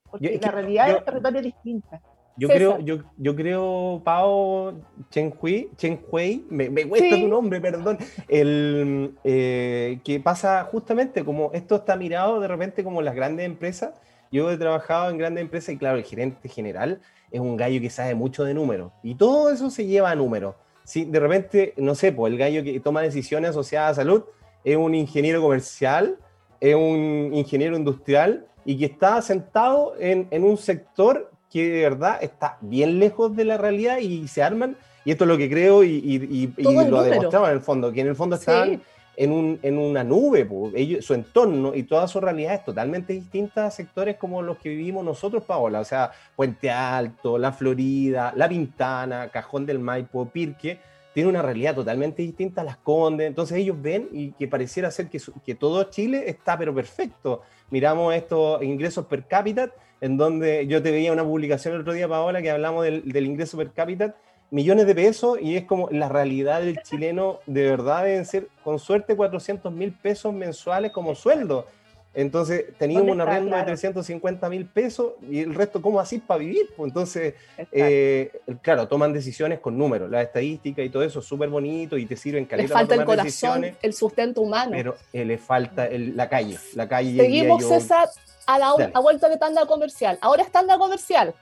[0.03, 2.01] Porque yo, la realidad del territorio es distinta.
[2.39, 4.75] Yo creo, yo, yo creo, Pao
[5.11, 7.23] Chen Hui, Chen Hui me, me cuesta sí.
[7.23, 7.97] tu nombre, perdón,
[8.29, 13.95] el, eh, que pasa justamente como esto está mirado de repente como las grandes empresas.
[14.31, 17.89] Yo he trabajado en grandes empresas y claro, el gerente general es un gallo que
[17.89, 20.57] sabe mucho de números y todo eso se lleva a números.
[20.87, 24.23] Si de repente, no sé, pues el gallo que toma decisiones asociadas a salud
[24.63, 26.17] es un ingeniero comercial,
[26.61, 32.19] es un ingeniero industrial y que está sentado en, en un sector que de verdad
[32.21, 34.77] está bien lejos de la realidad y se arman.
[35.05, 38.15] Y esto es lo que creo y, lo demostraba en el fondo, que en el
[38.15, 38.81] fondo están
[39.17, 43.67] en, un, en una nube, ellos, su entorno y toda su realidad es totalmente distinta
[43.67, 45.81] a sectores como los que vivimos nosotros, Paola.
[45.81, 50.79] O sea, Puente Alto, La Florida, La Pintana, Cajón del Maipo, Pirque,
[51.15, 53.27] tiene una realidad totalmente distinta a Las Condes.
[53.27, 57.43] Entonces ellos ven y que pareciera ser que, que todo Chile está pero perfecto.
[57.71, 59.71] Miramos estos ingresos per cápita,
[60.03, 63.27] en donde yo te veía una publicación el otro día, Paola, que hablamos del, del
[63.27, 64.15] ingreso per cápita
[64.51, 68.79] millones de pesos y es como la realidad del chileno de verdad deben ser con
[68.79, 71.67] suerte 400 mil pesos mensuales como sueldo.
[72.15, 76.71] Entonces teníamos una renta de 350 mil pesos y el resto, ¿cómo así para vivir?
[76.75, 77.35] Pues entonces,
[77.71, 78.33] eh,
[78.63, 82.17] claro, toman decisiones con números, la estadística y todo eso es súper bonito y te
[82.17, 82.69] sirven caleta.
[82.69, 84.71] Le falta el corazón, el sustento humano.
[84.73, 87.21] Pero eh, le falta la calle, la calle.
[87.21, 88.09] Seguimos, César,
[88.47, 90.17] a la a vuelta de tanda comercial.
[90.23, 91.35] Ahora es tanda comercial.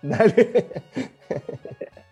[0.00, 0.66] Dale.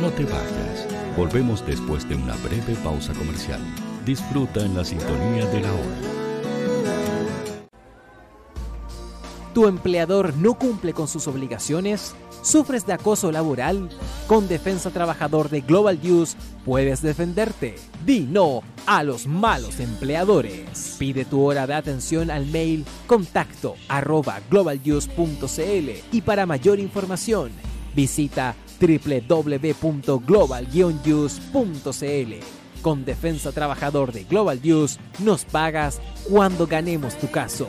[0.00, 0.88] No te vayas.
[1.16, 3.60] Volvemos después de una breve pausa comercial.
[4.04, 6.22] Disfruta en la sintonía de la hora.
[9.54, 12.14] ¿Tu empleador no cumple con sus obligaciones?
[12.40, 13.90] ¿Sufres de acoso laboral?
[14.26, 17.76] Con Defensa Trabajador de Global News puedes defenderte.
[18.04, 20.96] Di no a los malos empleadores.
[20.98, 27.52] Pide tu hora de atención al mail contacto arroba globalnews.cl y para mayor información
[27.94, 30.66] visita www.global
[32.82, 37.68] Con Defensa Trabajador de Global News nos pagas cuando ganemos tu caso.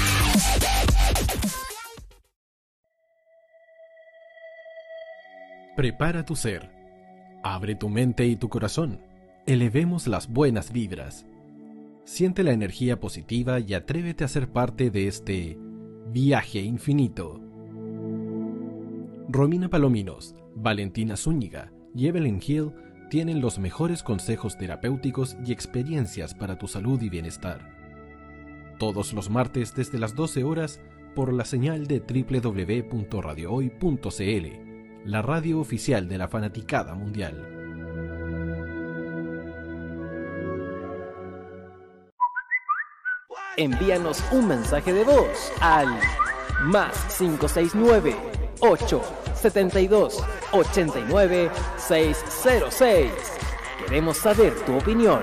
[5.81, 6.69] Prepara tu ser.
[7.41, 8.99] Abre tu mente y tu corazón.
[9.47, 11.25] Elevemos las buenas vibras.
[12.03, 15.57] Siente la energía positiva y atrévete a ser parte de este
[16.11, 17.41] viaje infinito.
[19.27, 22.73] Romina Palominos, Valentina Zúñiga y Evelyn Hill
[23.09, 27.71] tienen los mejores consejos terapéuticos y experiencias para tu salud y bienestar.
[28.77, 30.79] Todos los martes desde las 12 horas
[31.15, 34.70] por la señal de www.radiohoy.cl
[35.05, 37.47] la radio oficial de la fanaticada mundial.
[43.57, 45.87] Envíanos un mensaje de voz al
[46.63, 48.15] más 569
[48.61, 53.11] 872 89 606.
[53.79, 55.21] Queremos saber tu opinión.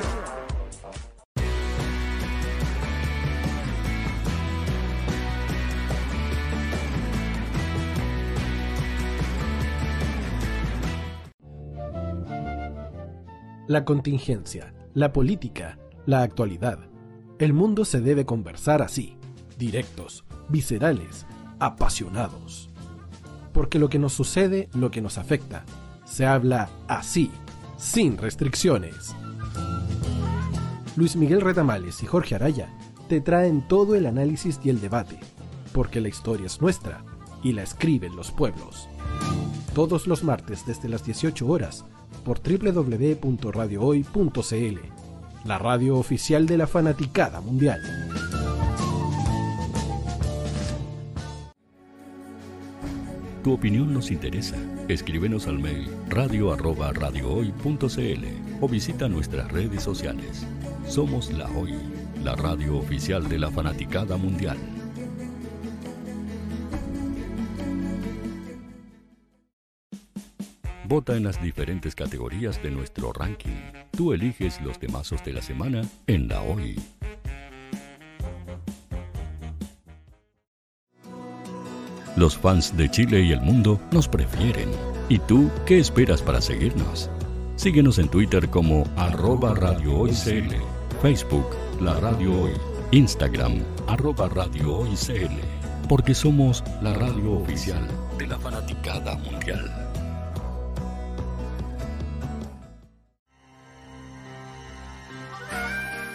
[13.69, 16.79] La contingencia, la política, la actualidad.
[17.39, 19.19] El mundo se debe conversar así,
[19.59, 21.27] directos, viscerales,
[21.59, 22.71] apasionados.
[23.53, 25.67] Porque lo que nos sucede, lo que nos afecta,
[26.07, 27.31] se habla así,
[27.77, 29.15] sin restricciones.
[30.97, 32.71] Luis Miguel Retamales y Jorge Araya
[33.07, 35.19] te traen todo el análisis y el debate,
[35.75, 37.05] porque la historia es nuestra
[37.43, 38.89] y la escriben los pueblos.
[39.79, 41.85] Todos los martes desde las 18 horas
[42.25, 44.79] por www.radiohoy.cl,
[45.45, 47.81] la radio oficial de la fanaticada mundial.
[53.45, 54.57] Tu opinión nos interesa.
[54.89, 58.25] Escríbenos al mail radio@radiohoy.cl
[58.61, 60.45] o visita nuestras redes sociales.
[60.89, 61.77] Somos La Hoy,
[62.25, 64.59] la radio oficial de la fanaticada mundial.
[70.89, 73.61] Vota en las diferentes categorías de nuestro ranking.
[73.91, 76.81] Tú eliges los temazos de la semana en la hoy.
[82.17, 84.71] Los fans de Chile y el mundo nos prefieren.
[85.11, 87.11] ¿Y tú qué esperas para seguirnos?
[87.57, 90.13] Síguenos en Twitter como arroba Radio Hoy
[91.03, 92.53] Facebook, La Radio Hoy.
[92.93, 95.37] Instagram, arroba Radio Hoy CL.
[95.87, 97.87] Porque somos la radio oficial
[98.17, 99.88] de la fanaticada mundial.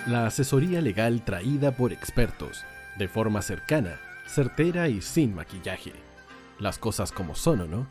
[0.06, 2.66] La asesoría legal traída por expertos,
[2.98, 5.94] de forma cercana, certera y sin maquillaje.
[6.60, 7.88] Las cosas como son, ¿o no?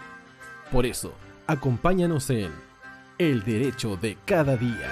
[0.70, 1.14] Por eso,
[1.46, 2.52] acompáñanos en
[3.16, 4.90] El Derecho de Cada Día.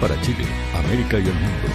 [0.00, 0.44] Para Chile,
[0.74, 1.68] América y el mundo,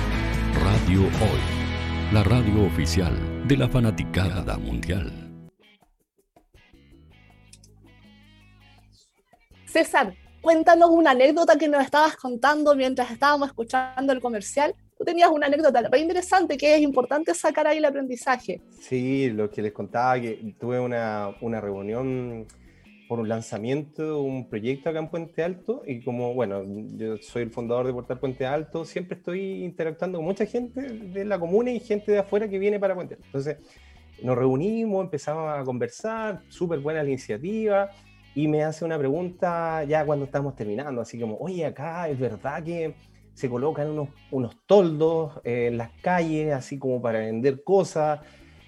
[0.63, 5.11] Radio Hoy, la radio oficial de la fanaticada mundial.
[9.65, 14.75] César, cuéntanos una anécdota que nos estabas contando mientras estábamos escuchando el comercial.
[14.95, 18.61] Tú tenías una anécdota muy interesante que es importante sacar ahí el aprendizaje.
[18.81, 22.45] Sí, lo que les contaba, que tuve una, una reunión
[23.11, 26.63] por un lanzamiento, un proyecto acá en Puente Alto y como, bueno,
[26.95, 31.25] yo soy el fundador de Portal Puente Alto, siempre estoy interactuando con mucha gente de
[31.25, 33.25] la comuna y gente de afuera que viene para Puente Alto.
[33.25, 33.57] Entonces,
[34.23, 37.89] nos reunimos, empezamos a conversar, súper buena la iniciativa
[38.33, 42.63] y me hace una pregunta ya cuando estamos terminando, así como, oye, acá es verdad
[42.63, 42.95] que
[43.33, 48.21] se colocan unos, unos toldos en las calles, así como para vender cosas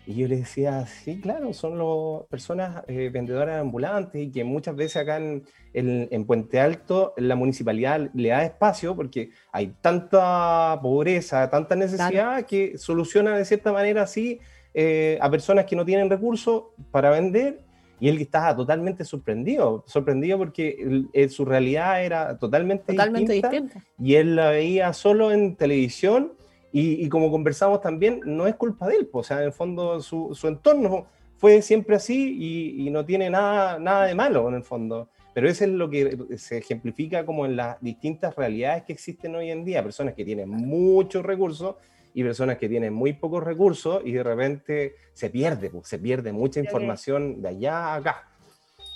[0.05, 4.75] y yo le decía, sí, claro, son las personas eh, vendedoras ambulantes y que muchas
[4.75, 5.43] veces acá en,
[5.73, 12.77] en, Puente Alto la municipalidad le da espacio porque hay tanta pobreza, tanta necesidad que
[12.77, 14.39] soluciona de cierta manera así
[14.73, 17.61] eh, a personas que no tienen recursos para vender.
[17.99, 24.35] Y él estaba totalmente sorprendido, sorprendido porque su realidad era totalmente, totalmente distinta, y él
[24.35, 26.33] la veía solo en televisión
[26.75, 30.33] y, como conversamos también, no es culpa de él, o sea, en el fondo su,
[30.33, 31.05] su entorno
[31.37, 35.09] fue siempre así y, y, no tiene nada, nada de malo en el fondo.
[35.35, 39.51] Pero eso es lo que se ejemplifica como en las distintas realidades que existen hoy
[39.51, 41.75] en día, personas que tienen muchos recursos
[42.13, 46.59] y personas que tienen muy pocos recursos y de repente se pierde, se pierde mucha
[46.59, 48.27] información de allá a acá.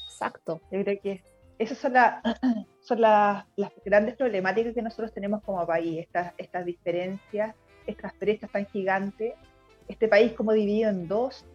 [0.10, 1.24] Exacto, yo creo que
[1.60, 2.22] esas son, la,
[2.82, 3.46] son las
[3.86, 7.56] grandes problemáticas que nosotros tenemos como país, estas, estas diferencias
[7.88, 9.34] estas brechas tan gigantes,
[9.88, 11.46] este país como dividido en dos,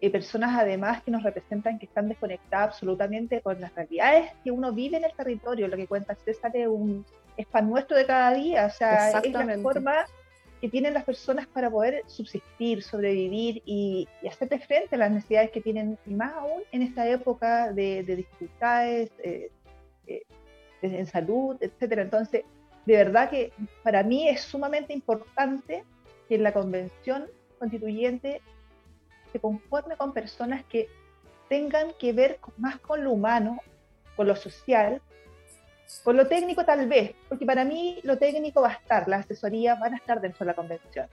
[0.00, 4.72] y personas además que nos representan que están desconectadas absolutamente con las realidades que uno
[4.72, 7.04] vive en el territorio, lo que cuenta César es un
[7.36, 10.04] es pan nuestro de cada día, o sea, es la forma
[10.60, 15.50] que tienen las personas para poder subsistir, sobrevivir y, y hacerle frente a las necesidades
[15.50, 19.50] que tienen, y más aún en esta época de, dificultades eh,
[20.06, 20.22] eh,
[20.82, 22.02] en salud, etcétera.
[22.02, 22.44] Entonces,
[22.86, 23.52] de verdad que
[23.82, 25.84] para mí es sumamente importante
[26.28, 27.26] que la convención
[27.58, 28.40] constituyente
[29.32, 30.88] se conforme con personas que
[31.48, 33.60] tengan que ver más con lo humano,
[34.16, 35.02] con lo social,
[36.04, 39.78] con lo técnico tal vez, porque para mí lo técnico va a estar, las asesorías
[39.78, 41.08] van a estar dentro de la convención.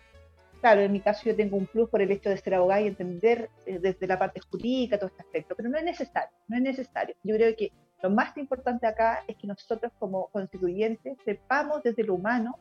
[0.62, 2.88] Claro, en mi caso yo tengo un plus por el hecho de ser abogada y
[2.88, 6.64] entender eh, desde la parte jurídica todo este aspecto, pero no es necesario, no es
[6.64, 7.16] necesario.
[7.24, 12.16] Yo creo que lo más importante acá es que nosotros como constituyentes sepamos desde lo
[12.16, 12.58] humano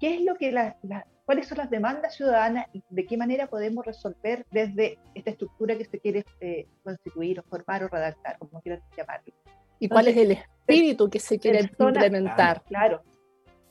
[0.00, 0.76] qué es lo que la,
[1.24, 5.84] cuáles son las demandas ciudadanas y de qué manera podemos resolver desde esta estructura que
[5.84, 9.32] se quiere eh, constituir o formar o redactar, como quieran llamarlo.
[9.78, 12.62] ¿Y cuál es el espíritu que se quiere implementar?
[12.64, 13.02] Claro,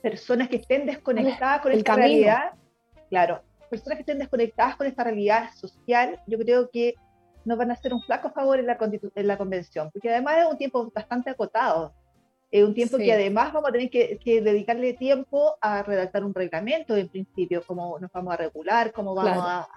[0.02, 2.54] personas que estén desconectadas con esta realidad,
[3.10, 6.96] claro, personas que estén desconectadas con esta realidad social, yo creo que
[7.50, 8.78] nos van a hacer un flaco favor en la,
[9.16, 11.96] en la convención, porque además es un tiempo bastante acotado.
[12.52, 16.96] Es un tiempo que además vamos a tener que, dedicarle tiempo a redactar un reglamento
[16.96, 19.68] en principio, cómo nos vamos a regular, cómo vamos a,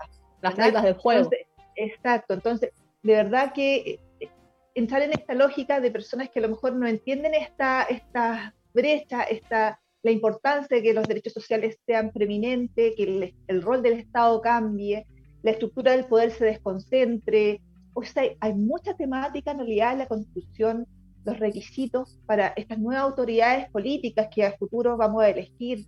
[0.42, 1.30] Las reglas del juego.
[1.74, 4.28] exacto, entonces, de verdad que eh,
[4.74, 9.22] entrar en esta lógica de personas que a lo mejor no entienden esta, esta brecha,
[9.22, 13.94] esta, la importancia de que los derechos sociales sean preeminentes, que el, el rol del
[13.94, 15.06] Estado cambie,
[15.42, 17.60] la estructura del poder se desconcentre.
[17.94, 20.86] O sea, hay mucha temática en realidad en la Constitución
[21.24, 25.86] los requisitos para estas nuevas autoridades políticas que a futuro vamos a elegir.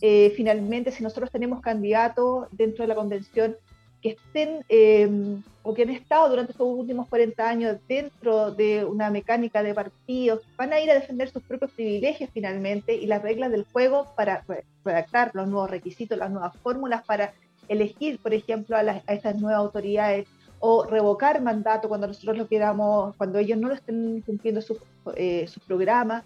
[0.00, 3.56] Eh, finalmente, si nosotros tenemos candidatos dentro de la convención
[4.02, 9.10] que estén eh, o que han estado durante estos últimos 40 años dentro de una
[9.10, 13.50] mecánica de partidos, van a ir a defender sus propios privilegios finalmente y las reglas
[13.50, 14.44] del juego para
[14.84, 17.32] redactar los nuevos requisitos, las nuevas fórmulas para
[17.68, 20.26] elegir, por ejemplo, a, a estas nuevas autoridades
[20.58, 24.78] o revocar mandato cuando nosotros lo queramos, cuando ellos no lo estén cumpliendo sus
[25.14, 26.24] eh, programas.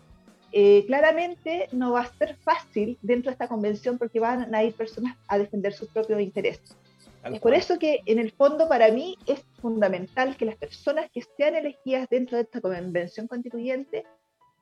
[0.53, 4.74] Eh, claramente no va a ser fácil dentro de esta convención porque van a ir
[4.74, 6.76] personas a defender sus propios intereses.
[7.22, 11.22] Es por eso que en el fondo para mí es fundamental que las personas que
[11.36, 14.07] sean elegidas dentro de esta convención constituyente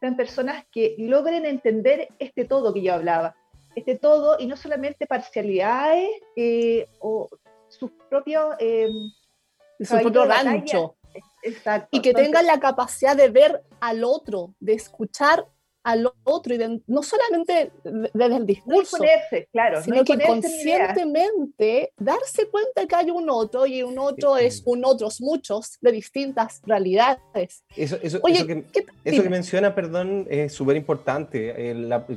[0.01, 3.37] sean personas que logren entender este todo que yo hablaba,
[3.79, 7.29] este todo y no solamente parcialidades eh, o
[7.69, 8.55] sus propios
[9.81, 10.97] su propio rancho.
[11.43, 11.89] Exacto.
[11.93, 15.47] Y que tengan la capacidad de ver al otro, de escuchar
[15.83, 18.99] al otro y no solamente desde el discurso,
[19.53, 24.85] claro, sino que conscientemente darse cuenta que hay un otro y un otro es un
[24.85, 27.65] otros muchos de distintas realidades.
[27.77, 28.65] Eso, eso, eso, que,
[29.05, 31.75] eso que, menciona, perdón, es súper importante.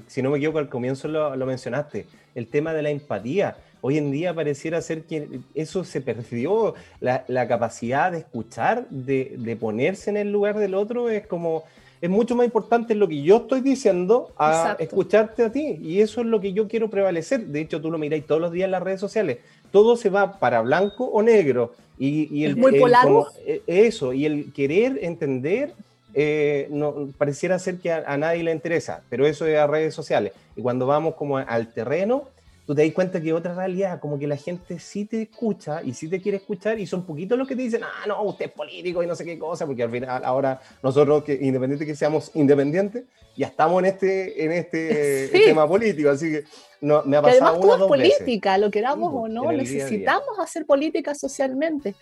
[0.07, 3.57] Si no me equivoco, al comienzo lo, lo mencionaste, el tema de la empatía.
[3.83, 9.35] Hoy en día pareciera ser que eso se perdió, la, la capacidad de escuchar, de,
[9.37, 11.63] de, ponerse en el lugar del otro, es como,
[12.01, 15.77] es mucho más importante lo que yo estoy diciendo a escucharte a ti.
[15.81, 17.45] Y eso es lo que yo quiero prevalecer.
[17.45, 19.37] De hecho, tú lo miráis todos los días en las redes sociales.
[19.71, 21.73] Todo se va para blanco o negro.
[21.99, 23.07] Y, y el, es muy polar.
[23.45, 25.73] E, eso, y el querer entender
[26.13, 29.93] eh, no, pareciera ser que a, a, nadie le interesa, pero eso es a redes
[29.93, 30.33] sociales.
[30.55, 32.27] Y cuando vamos como al terreno,
[32.65, 35.93] tú te das cuenta que otra realidad, como que la gente sí te escucha y
[35.93, 38.51] sí te quiere escuchar y son poquitos los que te dicen, ah, no, usted es
[38.51, 42.31] político y no sé qué cosa, porque al final ahora nosotros, que independiente que seamos
[42.33, 43.03] independientes,
[43.35, 46.43] ya estamos en este, en este tema político, así que
[46.81, 51.15] no, me ha pasado además todo es política, lo queramos o no, necesitamos hacer política
[51.15, 51.95] socialmente.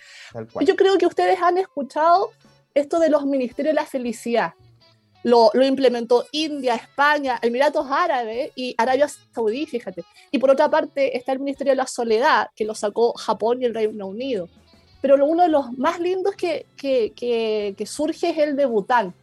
[0.61, 2.31] Yo creo que ustedes han escuchado
[2.73, 4.53] esto de los ministerios de la felicidad
[5.23, 10.03] lo, implementó India, España, Emiratos Árabes y Arabia Saudí, fíjate.
[10.31, 13.65] Y por otra parte está el Ministerio de la Soledad, que lo sacó Japón y
[13.65, 14.47] el Reino Unido.
[15.01, 19.13] Pero uno de los más lindos que, que, surge es el de Bután.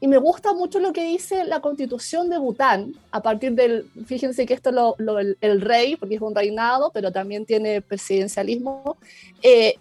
[0.00, 4.46] Y me gusta mucho lo que dice la constitución de Bután, a partir del, fíjense
[4.46, 8.96] que esto lo, el, rey, porque es un reinado, pero también tiene presidencialismo,
[9.42, 9.74] eh,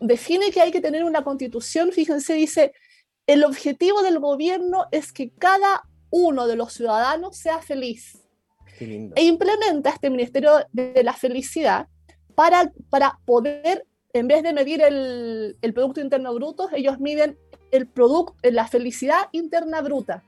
[0.00, 2.74] define que hay que tener una constitución, fíjense, dice,
[3.26, 8.20] el objetivo del gobierno es que cada uno de los ciudadanos sea feliz.
[8.78, 11.88] E implementa este Ministerio de la Felicidad
[12.34, 17.38] para, para poder, en vez de medir el, Producto Interno Bruto, ellos miden
[17.70, 20.22] el producto, la felicidad interna bruta.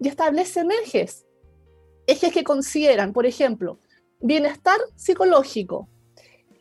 [0.00, 1.26] Y establecen ejes.
[2.06, 3.78] Ejes que consideran, por ejemplo,
[4.20, 5.88] bienestar psicológico,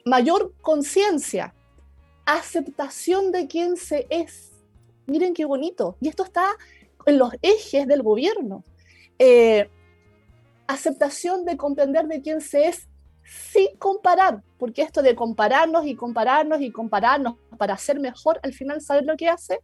[0.06, 1.54] mayor conciencia,
[2.26, 4.52] aceptación de quién se es,
[5.08, 5.98] Miren qué bonito.
[6.00, 6.56] Y esto está
[7.06, 8.64] en los ejes del gobierno.
[9.20, 9.70] Eh,
[10.68, 12.88] aceptación de comprender de quién se es
[13.24, 18.82] sin comparar, porque esto de compararnos y compararnos y compararnos para ser mejor, al final,
[18.82, 19.60] ¿saber lo que hace?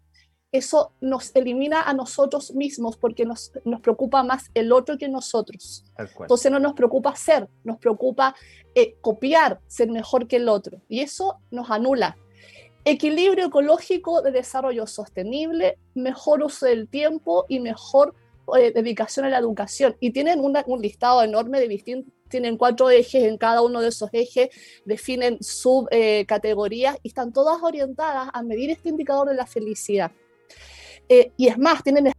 [0.52, 5.84] Eso nos elimina a nosotros mismos porque nos, nos preocupa más el otro que nosotros.
[5.98, 8.34] Entonces no nos preocupa ser, nos preocupa
[8.74, 10.82] eh, copiar, ser mejor que el otro.
[10.88, 12.18] Y eso nos anula,
[12.90, 18.16] equilibrio ecológico de desarrollo sostenible, mejor uso del tiempo y mejor
[18.58, 19.96] eh, dedicación a la educación.
[20.00, 24.10] Y tienen un listado enorme de distintos, tienen cuatro ejes, en cada uno de esos
[24.14, 24.50] ejes
[24.86, 30.12] definen subcategorías eh, y están todas orientadas a medir este indicador de la felicidad.
[31.10, 32.12] Eh, y es más, tienen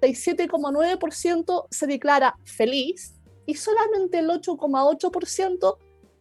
[0.00, 3.14] 7,9% se declara feliz
[3.46, 5.76] y solamente el 8,8%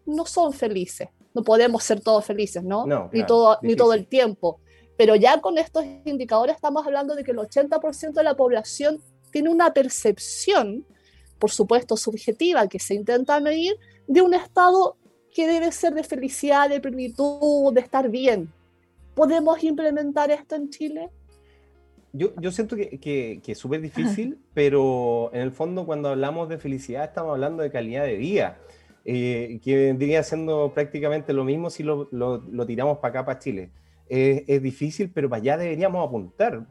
[0.06, 1.10] no son felices.
[1.34, 2.86] No podemos ser todos felices, ¿no?
[3.12, 4.62] ni, todo, ni todo el tiempo.
[4.98, 9.02] Pero ya con estos indicadores estamos hablando de que el 80% de la población
[9.32, 10.86] tiene una percepción,
[11.40, 14.96] por supuesto subjetiva, que se intenta medir, de un estado
[15.34, 18.54] que debe ser de felicidad, de plenitud, de estar bien.
[19.16, 21.10] ¿Podemos implementar esto en Chile?
[22.16, 26.58] Yo, yo siento que, que, es súper difícil, pero en el fondo cuando hablamos de
[26.58, 28.58] felicidad estamos hablando de calidad de vida,
[29.04, 33.70] eh, que vendría siendo prácticamente lo mismo si lo, lo, tiramos para acá, para Chile.
[34.08, 36.66] es, difícil, pero para allá deberíamos apuntar,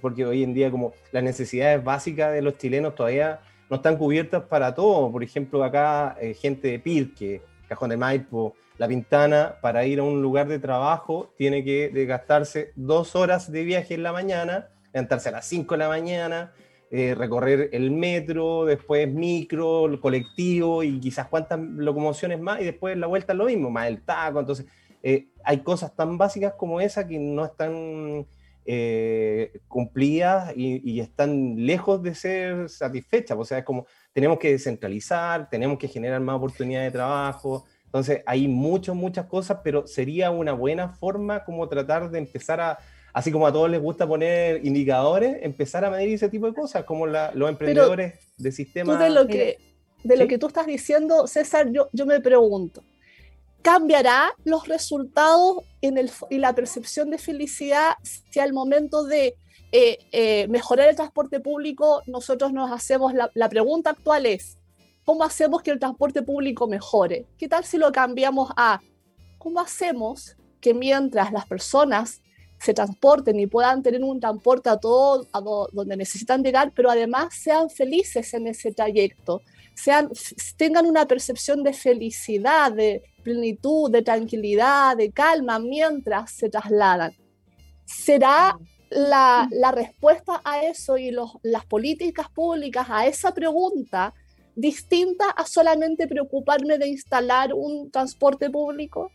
[0.00, 3.40] porque hoy en día como las necesidades básicas de los chilenos todavía
[3.72, 5.10] no están cubiertas para todo.
[5.10, 10.02] Por ejemplo, acá eh, gente de Pirque, Cajón de Maipo, La Pintana, para ir a
[10.02, 15.28] un lugar de trabajo tiene que gastarse dos horas de viaje en la mañana, levantarse
[15.28, 16.52] a las 5 de la mañana,
[16.90, 22.98] eh, recorrer el metro, después micro, el colectivo y quizás cuántas locomociones más y después
[22.98, 24.40] la vuelta es lo mismo, más el taco.
[24.40, 24.66] Entonces,
[25.02, 28.26] eh, hay cosas tan básicas como esa que no están
[28.64, 33.36] eh, cumplidas y, están lejos de ser satisfechas.
[33.38, 37.64] O sea, es como tenemos que descentralizar, tenemos que generar más oportunidades de trabajo.
[37.86, 42.78] Entonces, hay muchas, muchas cosas, pero sería una buena forma como tratar de empezar a,
[43.12, 46.84] así como a todos les gusta poner indicadores, empezar a medir ese tipo de cosas,
[46.84, 48.98] como los emprendedores de sistemas.
[48.98, 49.58] de lo que,
[50.02, 52.82] de lo que tú estás diciendo, César, yo, yo me pregunto,
[53.60, 59.34] cambiará los resultados en el, y la percepción de felicidad si al momento de
[59.70, 64.58] eh, eh, mejorar el transporte público nosotros nos hacemos, la, la, pregunta actual es,
[65.04, 67.26] ¿cómo hacemos que el transporte público mejore?
[67.38, 68.80] ¿Qué tal si lo cambiamos a,
[69.38, 72.22] ¿cómo hacemos que mientras las personas
[72.62, 75.40] se transporten y puedan tener un transporte a todo a
[75.72, 79.42] donde necesitan llegar, pero además sean felices en ese trayecto?
[79.74, 80.10] sean,
[80.56, 87.12] tengan una percepción de felicidad, de plenitud, de tranquilidad, de calma mientras se trasladan.
[87.84, 88.58] ¿Será
[88.90, 94.14] la, la respuesta a eso y los, las políticas públicas a esa pregunta
[94.54, 99.10] distinta a solamente preocuparme de instalar un transporte público?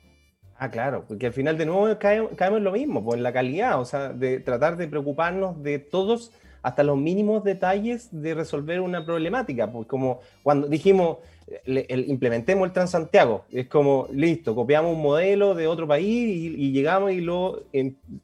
[0.60, 3.80] Ah, claro, porque al final de nuevo caemos, en lo mismo, pues en la calidad,
[3.80, 6.32] o sea, de tratar de preocuparnos de todos
[6.64, 9.72] hasta los mínimos detalles de resolver una problemática.
[9.72, 11.18] Pues como cuando dijimos,
[11.66, 17.22] implementemos el Transantiago, es como, listo, copiamos un modelo de otro país y, llegamos y
[17.22, 17.64] lo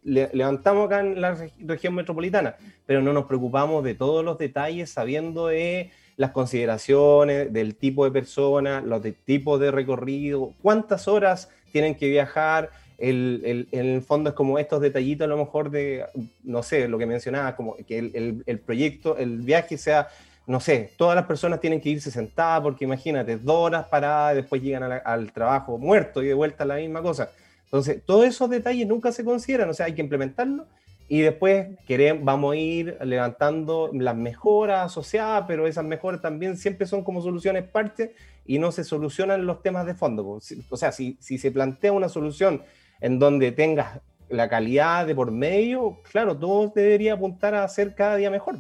[0.04, 2.56] levantamos acá en la región metropolitana,
[2.88, 8.12] pero no nos preocupamos de todos los detalles sabiendo de las consideraciones del tipo de
[8.12, 12.70] persona, los tipos de recorrido, cuántas horas tienen que viajar,
[13.00, 16.06] el, en el fondo es como estos detallitos a lo mejor de,
[16.44, 17.98] no sé, lo que mencionaba, como que
[18.46, 20.08] el, proyecto, el viaje sea,
[20.46, 24.62] no sé, todas las personas tienen que irse sentadas porque imagínate, dos horas paradas, después
[24.62, 27.32] llegan al trabajo muerto y de vuelta la misma cosa.
[27.66, 30.68] Entonces, todos esos detalles nunca se consideran, o sea, hay que implementarlo
[31.14, 36.88] y después queremos, vamos a ir levantando las mejoras asociadas, pero esas mejoras también siempre
[36.88, 38.16] son como soluciones parte
[38.48, 40.40] y no se solucionan los temas de fondo.
[40.72, 42.64] O sea, si, si se plantea una solución
[43.00, 48.16] en donde tengas la calidad de por medio, claro, todo debería apuntar a ser cada
[48.16, 48.58] día mejor.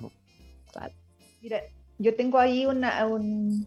[1.41, 1.59] Mira,
[1.97, 3.65] yo tengo ahí una, un,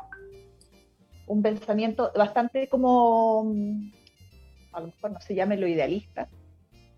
[1.26, 3.53] un pensamiento bastante como,
[4.70, 6.28] a lo mejor no se llame lo idealista.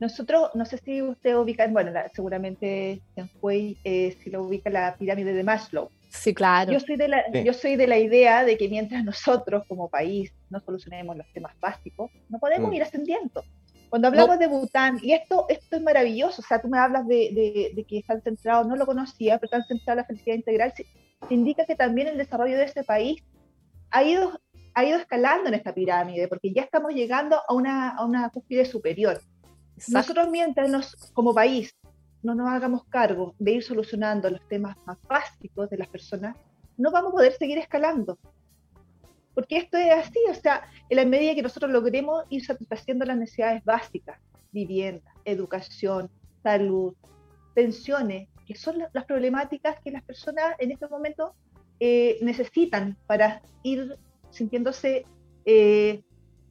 [0.01, 3.03] Nosotros, no sé si usted ubica, bueno, seguramente
[3.40, 5.90] fue eh, si lo ubica la pirámide de Maslow.
[6.09, 6.72] Sí, claro.
[6.72, 10.32] Yo soy, de la, yo soy de la idea de que mientras nosotros como país
[10.51, 12.74] no solucionemos los temas básicos, no podemos mm.
[12.74, 13.44] ir ascendiendo.
[13.88, 17.72] Cuando hablamos de Bután, y esto, esto es maravilloso, o sea, tú me hablas de,
[17.74, 20.74] de, que están centrados, no lo conocía, pero están centrados en la felicidad integral,
[21.30, 23.22] indica que también el desarrollo de este país
[23.90, 24.40] ha ido,
[24.74, 28.66] ha ido escalando en esta pirámide, porque ya estamos llegando a una, a una cúspide
[28.66, 29.20] superior.
[29.89, 31.76] Nosotros mientras nos, como país
[32.22, 36.37] no nos hagamos cargo de ir solucionando los temas más básicos de las personas,
[36.76, 38.18] no vamos a poder seguir escalando.
[39.35, 43.16] Porque esto es así, o sea, en la medida que nosotros logremos ir satisfaciendo las
[43.16, 44.18] necesidades básicas,
[44.51, 46.11] vivienda, educación,
[46.43, 46.95] salud,
[47.55, 51.35] pensiones, que son las problemáticas que las personas en este momento
[51.79, 53.97] eh, necesitan para ir
[54.31, 55.05] sintiéndose
[55.45, 56.03] eh,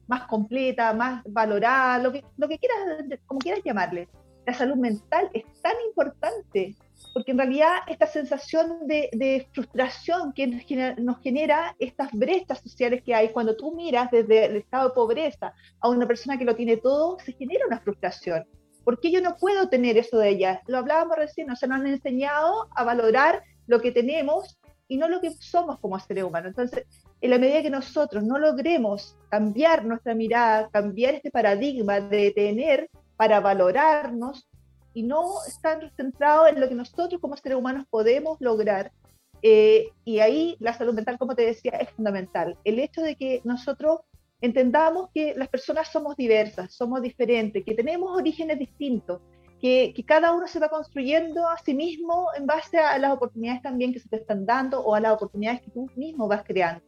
[0.08, 4.08] más completa, más valorada, lo que, lo que quieras, como quieras llamarle.
[4.46, 6.74] La salud mental es tan importante
[7.12, 13.30] porque en realidad esta sensación de, frustración que nos genera, estas brechas sociales que hay,
[13.30, 17.18] cuando tú miras desde el estado de pobreza a una persona que lo tiene todo,
[17.20, 18.44] se genera una frustración.
[18.84, 20.62] ¿Por qué yo no puedo tener eso de ella?
[20.66, 25.30] Lo hablábamos recién, nos han enseñado a valorar lo que tenemos y no lo que
[25.32, 26.50] somos como seres humanos.
[26.50, 26.86] Entonces,
[27.20, 32.90] en la medida que nosotros no logremos cambiar nuestra mirada, cambiar este paradigma de tener
[33.16, 34.48] para valorarnos,
[34.98, 38.90] y no están centrados en lo que nosotros como seres humanos podemos lograr.
[39.42, 42.58] Eh, y ahí la salud mental, como te decía, es fundamental.
[42.64, 44.00] El hecho de que nosotros
[44.40, 49.20] entendamos que las personas somos diversas, somos diferentes, que tenemos orígenes distintos,
[49.60, 53.62] que, que, cada uno se va construyendo a sí mismo en base a las oportunidades
[53.62, 56.87] también que se te están dando o a las oportunidades que tú mismo vas creando.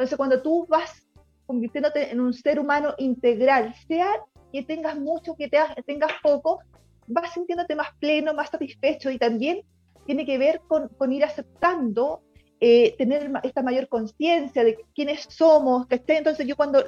[0.00, 1.06] Entonces, cuando tú vas
[1.44, 4.08] convirtiéndote en un ser humano integral, sea
[4.50, 6.60] que tengas mucho, que te, tengas poco,
[7.06, 9.60] vas sintiéndote más pleno, más satisfecho y también
[10.06, 12.22] tiene que ver con, ir aceptando,
[12.60, 16.16] eh, tener esta mayor conciencia de quiénes somos, esté.
[16.16, 16.82] Entonces yo cuando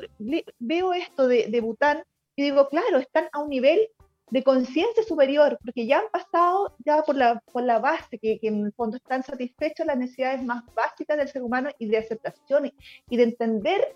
[0.59, 1.99] veo esto de, de Bután,
[2.35, 3.91] yo digo, claro, están a un nivel
[4.33, 8.49] de conciencia superior, porque ya han pasado ya por la, por la base, que, que,
[8.49, 12.73] en el fondo están satisfechos las necesidades más básicas del ser humano y de aceptación
[13.11, 13.95] y de entender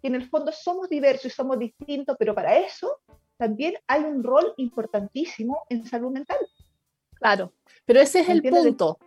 [0.00, 2.98] que en el fondo somos diversos y somos distintos, pero para eso
[3.36, 6.38] también hay un rol importantísimo en salud mental.
[7.16, 7.52] Claro,
[7.84, 8.98] pero ese es el punto.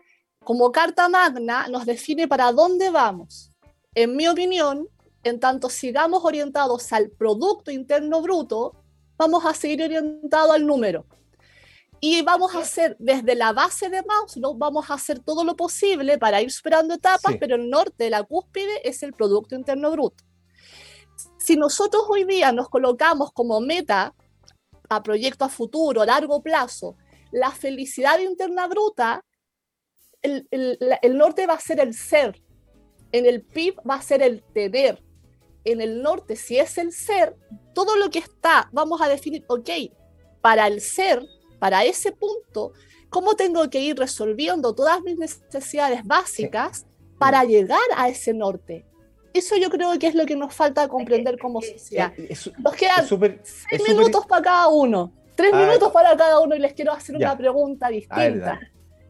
[0.44, 3.52] Como Carta Magna nos define para dónde vamos.
[3.96, 4.88] En mi opinión,
[5.24, 8.76] en tanto sigamos orientados al Producto Interno Bruto,
[9.18, 11.06] vamos a seguir orientados al número.
[12.00, 14.04] Y vamos a hacer desde la base de
[14.36, 14.54] ¿no?
[14.54, 18.24] vamos a hacer todo lo posible para ir superando etapas, pero el norte de la
[18.24, 20.24] cúspide es el Producto Interno Bruto.
[21.40, 24.14] Si nosotros hoy día nos colocamos como meta
[24.90, 26.96] a proyecto a futuro, a largo plazo,
[27.32, 29.26] la felicidad interna bruta,
[30.22, 32.42] el, el, el norte va a ser el ser,
[33.12, 35.04] en el PIB va a ser el tener,
[35.72, 37.36] en el norte, si es el ser,
[37.74, 39.70] todo lo que está, vamos a definir, ok,
[40.42, 41.22] para el ser,
[41.60, 42.74] para ese punto,
[43.10, 46.86] ¿cómo tengo que ir resolviendo todas mis necesidades básicas
[47.20, 48.86] para llegar a ese norte?
[49.34, 52.14] Eso yo creo que es lo que nos falta comprender como sociedad.
[52.58, 53.06] Nos quedan
[53.44, 57.16] seis minutos para cada uno, tres ah, minutos para cada uno y les quiero hacer
[57.16, 58.60] una pregunta distinta.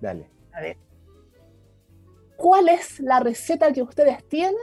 [0.01, 0.29] dale.
[0.53, 0.77] A ver.
[2.35, 4.55] ¿Cuál es la receta que ustedes tienen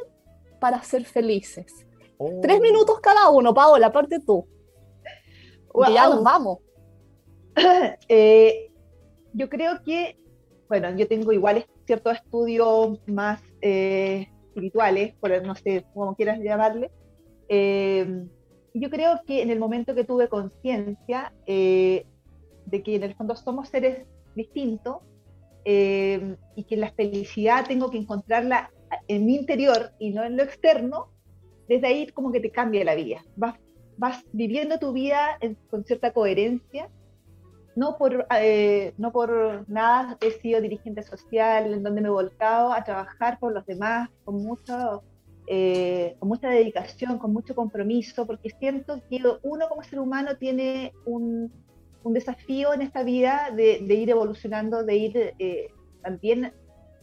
[0.60, 1.83] para ser felices?
[2.18, 2.62] Tres oh.
[2.62, 4.46] minutos cada uno, Paola, aparte tú.
[5.92, 6.58] ya nos vamos.
[8.08, 8.72] Eh,
[9.32, 10.18] yo creo que,
[10.68, 16.90] bueno, yo tengo igual ciertos estudios más eh, espirituales, por no sé cómo quieras llamarle.
[17.48, 18.26] Eh,
[18.74, 23.68] yo creo que en el momento que tuve conciencia de que en el fondo somos
[23.68, 24.04] seres
[24.34, 24.96] distintos
[25.64, 28.72] y que la felicidad tengo que encontrarla
[29.06, 31.13] en mi interior y no en lo externo,
[31.68, 33.22] desde ahí como que te cambia la vida.
[33.36, 33.58] Vas,
[33.96, 35.38] vas viviendo tu vida
[35.70, 36.90] con cierta coherencia.
[37.76, 42.72] No por, eh, no por nada he sido dirigente social, en donde me he volcado
[42.72, 45.02] a trabajar por los demás con, mucho,
[45.48, 50.92] eh, con mucha dedicación, con mucho compromiso, porque siento que uno como ser humano tiene
[51.04, 51.52] un,
[52.04, 55.66] un desafío en esta vida de, de ir evolucionando, de ir eh,
[56.00, 56.52] también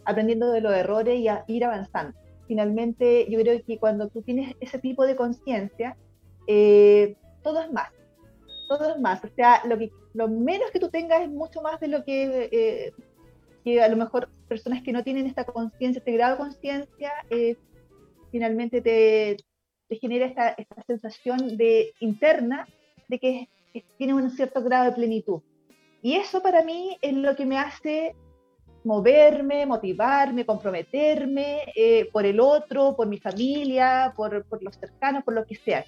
[0.05, 2.17] aprendiendo de los errores y a ir avanzando
[2.51, 5.95] finalmente yo creo que cuando tú tienes ese tipo de conciencia,
[6.47, 7.89] eh, todo es más,
[8.67, 9.23] todo es más.
[9.23, 9.63] O sea,
[10.13, 12.93] lo, menos que tú tengas es mucho más de lo que, eh,
[13.63, 17.55] que a lo mejor personas que no tienen esta conciencia, este grado de conciencia, eh,
[18.33, 19.37] finalmente te,
[20.01, 22.67] genera esta, esta, sensación de interna
[23.07, 25.39] de que, que tiene un cierto grado de plenitud.
[26.01, 28.13] Y eso para mí es lo que me hace
[28.83, 35.33] moverme, motivarme, comprometerme eh, por el otro, por mi familia, por, por, los cercanos, por
[35.33, 35.85] lo que sea.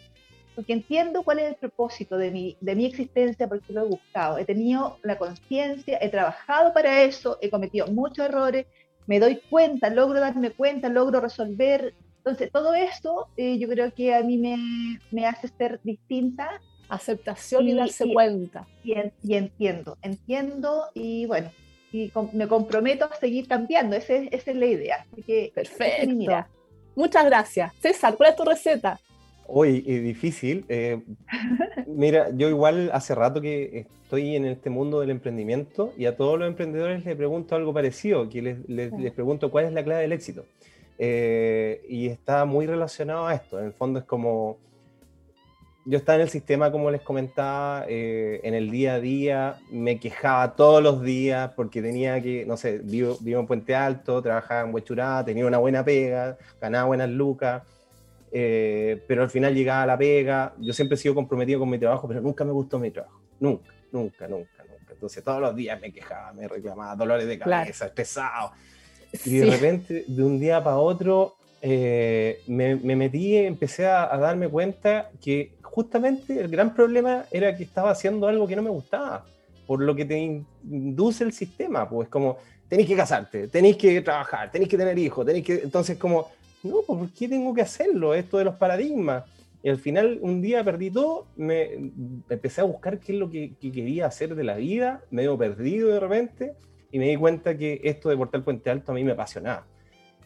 [0.56, 4.38] Porque entiendo cuál es el propósito de mi, de mi existencia, porque lo he buscado.
[4.38, 8.68] He tenido la conciencia, he trabajado para eso, he cometido muchos errores,
[9.08, 11.96] me doy cuenta, logro darme cuenta, logro resolver.
[12.18, 16.62] Entonces, todo eso eh, yo creo que a mí me, me hace ser distinta.
[16.90, 18.68] Aceptación y, y darse cuenta.
[18.84, 21.50] Y, y entiendo, entiendo y bueno,
[21.94, 23.96] y me comprometo a seguir cambiando.
[23.96, 25.06] esa es la idea.
[25.26, 26.46] que, Perfecto.
[26.96, 27.74] Muchas gracias.
[27.80, 29.00] César, ¿cuál es tu receta?
[29.48, 30.66] Hoy difícil.
[30.70, 31.02] Eh,
[31.88, 36.40] mira, yo igual hace rato que estoy en este mundo del emprendimiento y a todos
[36.40, 40.14] los emprendedores les pregunto algo parecido, que les, les, pregunto cuál es la clave del
[40.14, 40.46] éxito.
[40.98, 43.60] Eh, y está muy relacionado a esto.
[43.60, 44.58] En el fondo es como
[45.86, 50.00] yo estaba en el sistema, como les comentaba, eh, en el día a día, me
[50.00, 54.68] quejaba todos los días porque tenía que, no sé, vivo, vivo en Puente Alto, trabajaba
[54.68, 57.64] en Huechurá, tenía una buena pega, ganaba buenas lucas,
[58.32, 61.78] eh, pero al final llegaba a la pega, yo siempre he sido comprometido con mi
[61.78, 64.94] trabajo, pero nunca me gustó mi trabajo, nunca, nunca, nunca, nunca.
[64.94, 68.54] Entonces todos los días me quejaba, me reclamaba, dolores de cabeza, estresado.
[69.26, 74.18] Y de repente, de un día para otro, eh, me, me, metí, empecé a, a
[74.18, 78.70] darme cuenta que justamente el gran problema era que estaba haciendo algo que no me
[78.70, 79.26] gustaba,
[79.66, 82.38] por lo que te induce el sistema, pues como,
[82.70, 86.30] tenéis que casarte, tenéis que trabajar, tenéis que tener hijos, tenéis que, entonces como,
[86.62, 88.14] no, pues, ¿por qué tengo que hacerlo?
[88.14, 89.24] Esto de los paradigmas.
[89.64, 91.74] Y al final, un día perdí todo, me,
[92.30, 96.00] empecé a buscar qué es lo que, quería hacer de la vida, medio perdido de
[96.00, 96.54] repente,
[96.92, 99.66] y me di cuenta que esto de Portal Puente Alto a mí me apasionaba.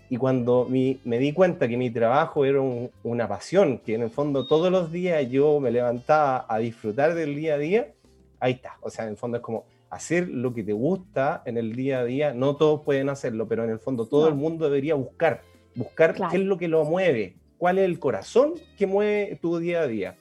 [0.10, 4.48] Y cuando me di cuenta que mi trabajo era una pasión, que en el fondo
[4.48, 7.94] todos los días yo me levantaba a disfrutar del día a día,
[8.40, 8.78] ahí está.
[8.82, 12.00] O sea, en el fondo es como hacer lo que te gusta en el día
[12.00, 12.34] a día.
[12.34, 15.42] No todos pueden hacerlo, pero en el fondo todo el mundo debería buscar,
[15.76, 19.82] buscar qué es lo que lo mueve, cuál es el corazón que mueve tu día
[19.82, 20.16] a día.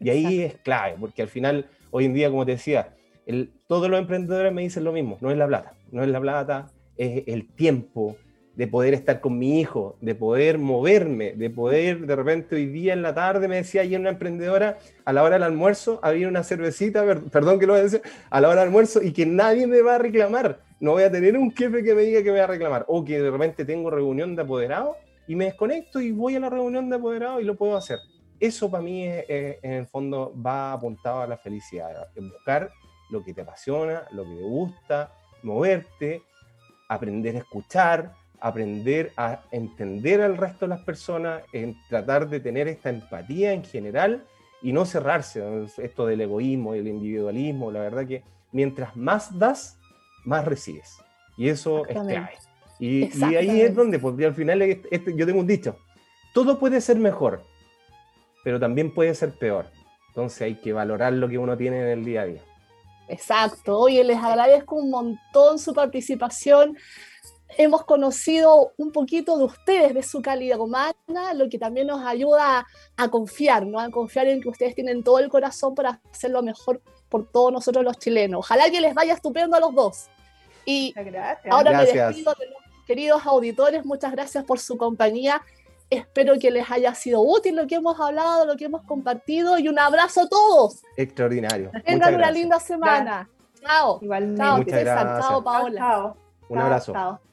[0.00, 2.94] Y ahí es clave, porque al final, hoy en día, como te decía,
[3.26, 6.20] el, todos los emprendedores me dicen lo mismo, no es la plata, no es la
[6.20, 6.66] plata,
[6.96, 8.16] es el tiempo,
[8.54, 12.92] de poder estar con mi hijo, de poder moverme, de poder de repente hoy día
[12.92, 16.44] en la tarde, me decía ayer una emprendedora, a la hora del almuerzo había una
[16.44, 19.66] cervecita, perdón que lo voy a decir, a la hora del almuerzo y que nadie
[19.66, 20.60] me va a reclamar.
[20.80, 22.84] No voy a tener un jefe que me diga que me va a reclamar.
[22.88, 24.96] O que de repente tengo reunión de apoderado
[25.28, 28.00] y me desconecto y voy a la reunión de apoderado y lo puedo hacer.
[28.40, 32.70] Eso para mí en el fondo va apuntado a la felicidad, buscar
[33.10, 35.12] lo que te apasiona, lo que te gusta,
[35.44, 36.22] moverte,
[36.88, 38.12] aprender a escuchar,
[38.42, 43.64] aprender a entender al resto de las personas, en tratar de tener esta empatía en
[43.64, 44.24] general
[44.60, 45.42] y no cerrarse.
[45.78, 49.78] Esto del egoísmo y el individualismo, la verdad que mientras más das,
[50.24, 50.96] más recibes.
[51.36, 52.30] Y eso es clave.
[52.80, 55.76] Y, ahí es donde, porque al final este, yo tengo un dicho,
[56.34, 57.44] todo puede ser mejor,
[58.42, 59.66] pero también puede ser peor.
[60.08, 62.42] Entonces hay que valorar lo que uno tiene en el día a día.
[63.08, 63.78] Exacto.
[63.78, 66.76] Oye, les agradezco un montón su participación
[67.58, 72.66] hemos conocido un poquito de ustedes, de su calidad humana, lo que también nos ayuda
[72.96, 73.78] a, confiar, ¿no?
[73.78, 77.52] a confiar en que ustedes tienen todo el corazón para hacer lo mejor por todos
[77.52, 78.40] nosotros los chilenos.
[78.40, 80.08] Ojalá que les vaya estupendo a los dos.
[80.64, 80.94] Y
[81.50, 85.42] ahora me despido de los queridos auditores, muchas gracias por su compañía.
[85.90, 89.68] Espero que les haya sido útil lo que hemos hablado, lo que hemos compartido y
[89.68, 90.82] un abrazo a todos.
[90.96, 91.70] Extraordinario.
[91.84, 93.28] Tengan una linda semana.
[93.60, 93.98] Chao.
[94.00, 94.42] Igualmente.
[94.42, 95.20] Chao, César.
[95.20, 95.78] Chao, Paola.
[95.78, 96.16] Chao.
[96.48, 96.92] Un abrazo.
[96.92, 97.31] Chao.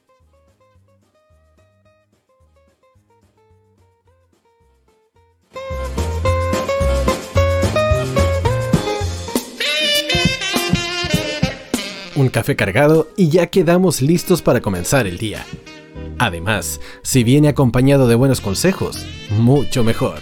[12.20, 15.44] Un café cargado y ya quedamos listos para comenzar el día.
[16.18, 20.20] Además, si viene acompañado de buenos consejos, mucho mejor.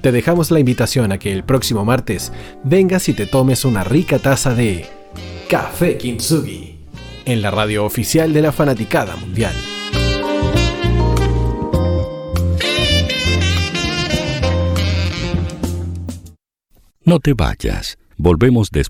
[0.00, 2.32] Te dejamos la invitación a que el próximo martes
[2.64, 4.86] vengas y te tomes una rica taza de
[5.48, 6.78] Café Kintsugi
[7.26, 9.54] en la radio oficial de la Fanaticada Mundial.
[17.04, 18.88] No te vayas, volvemos después.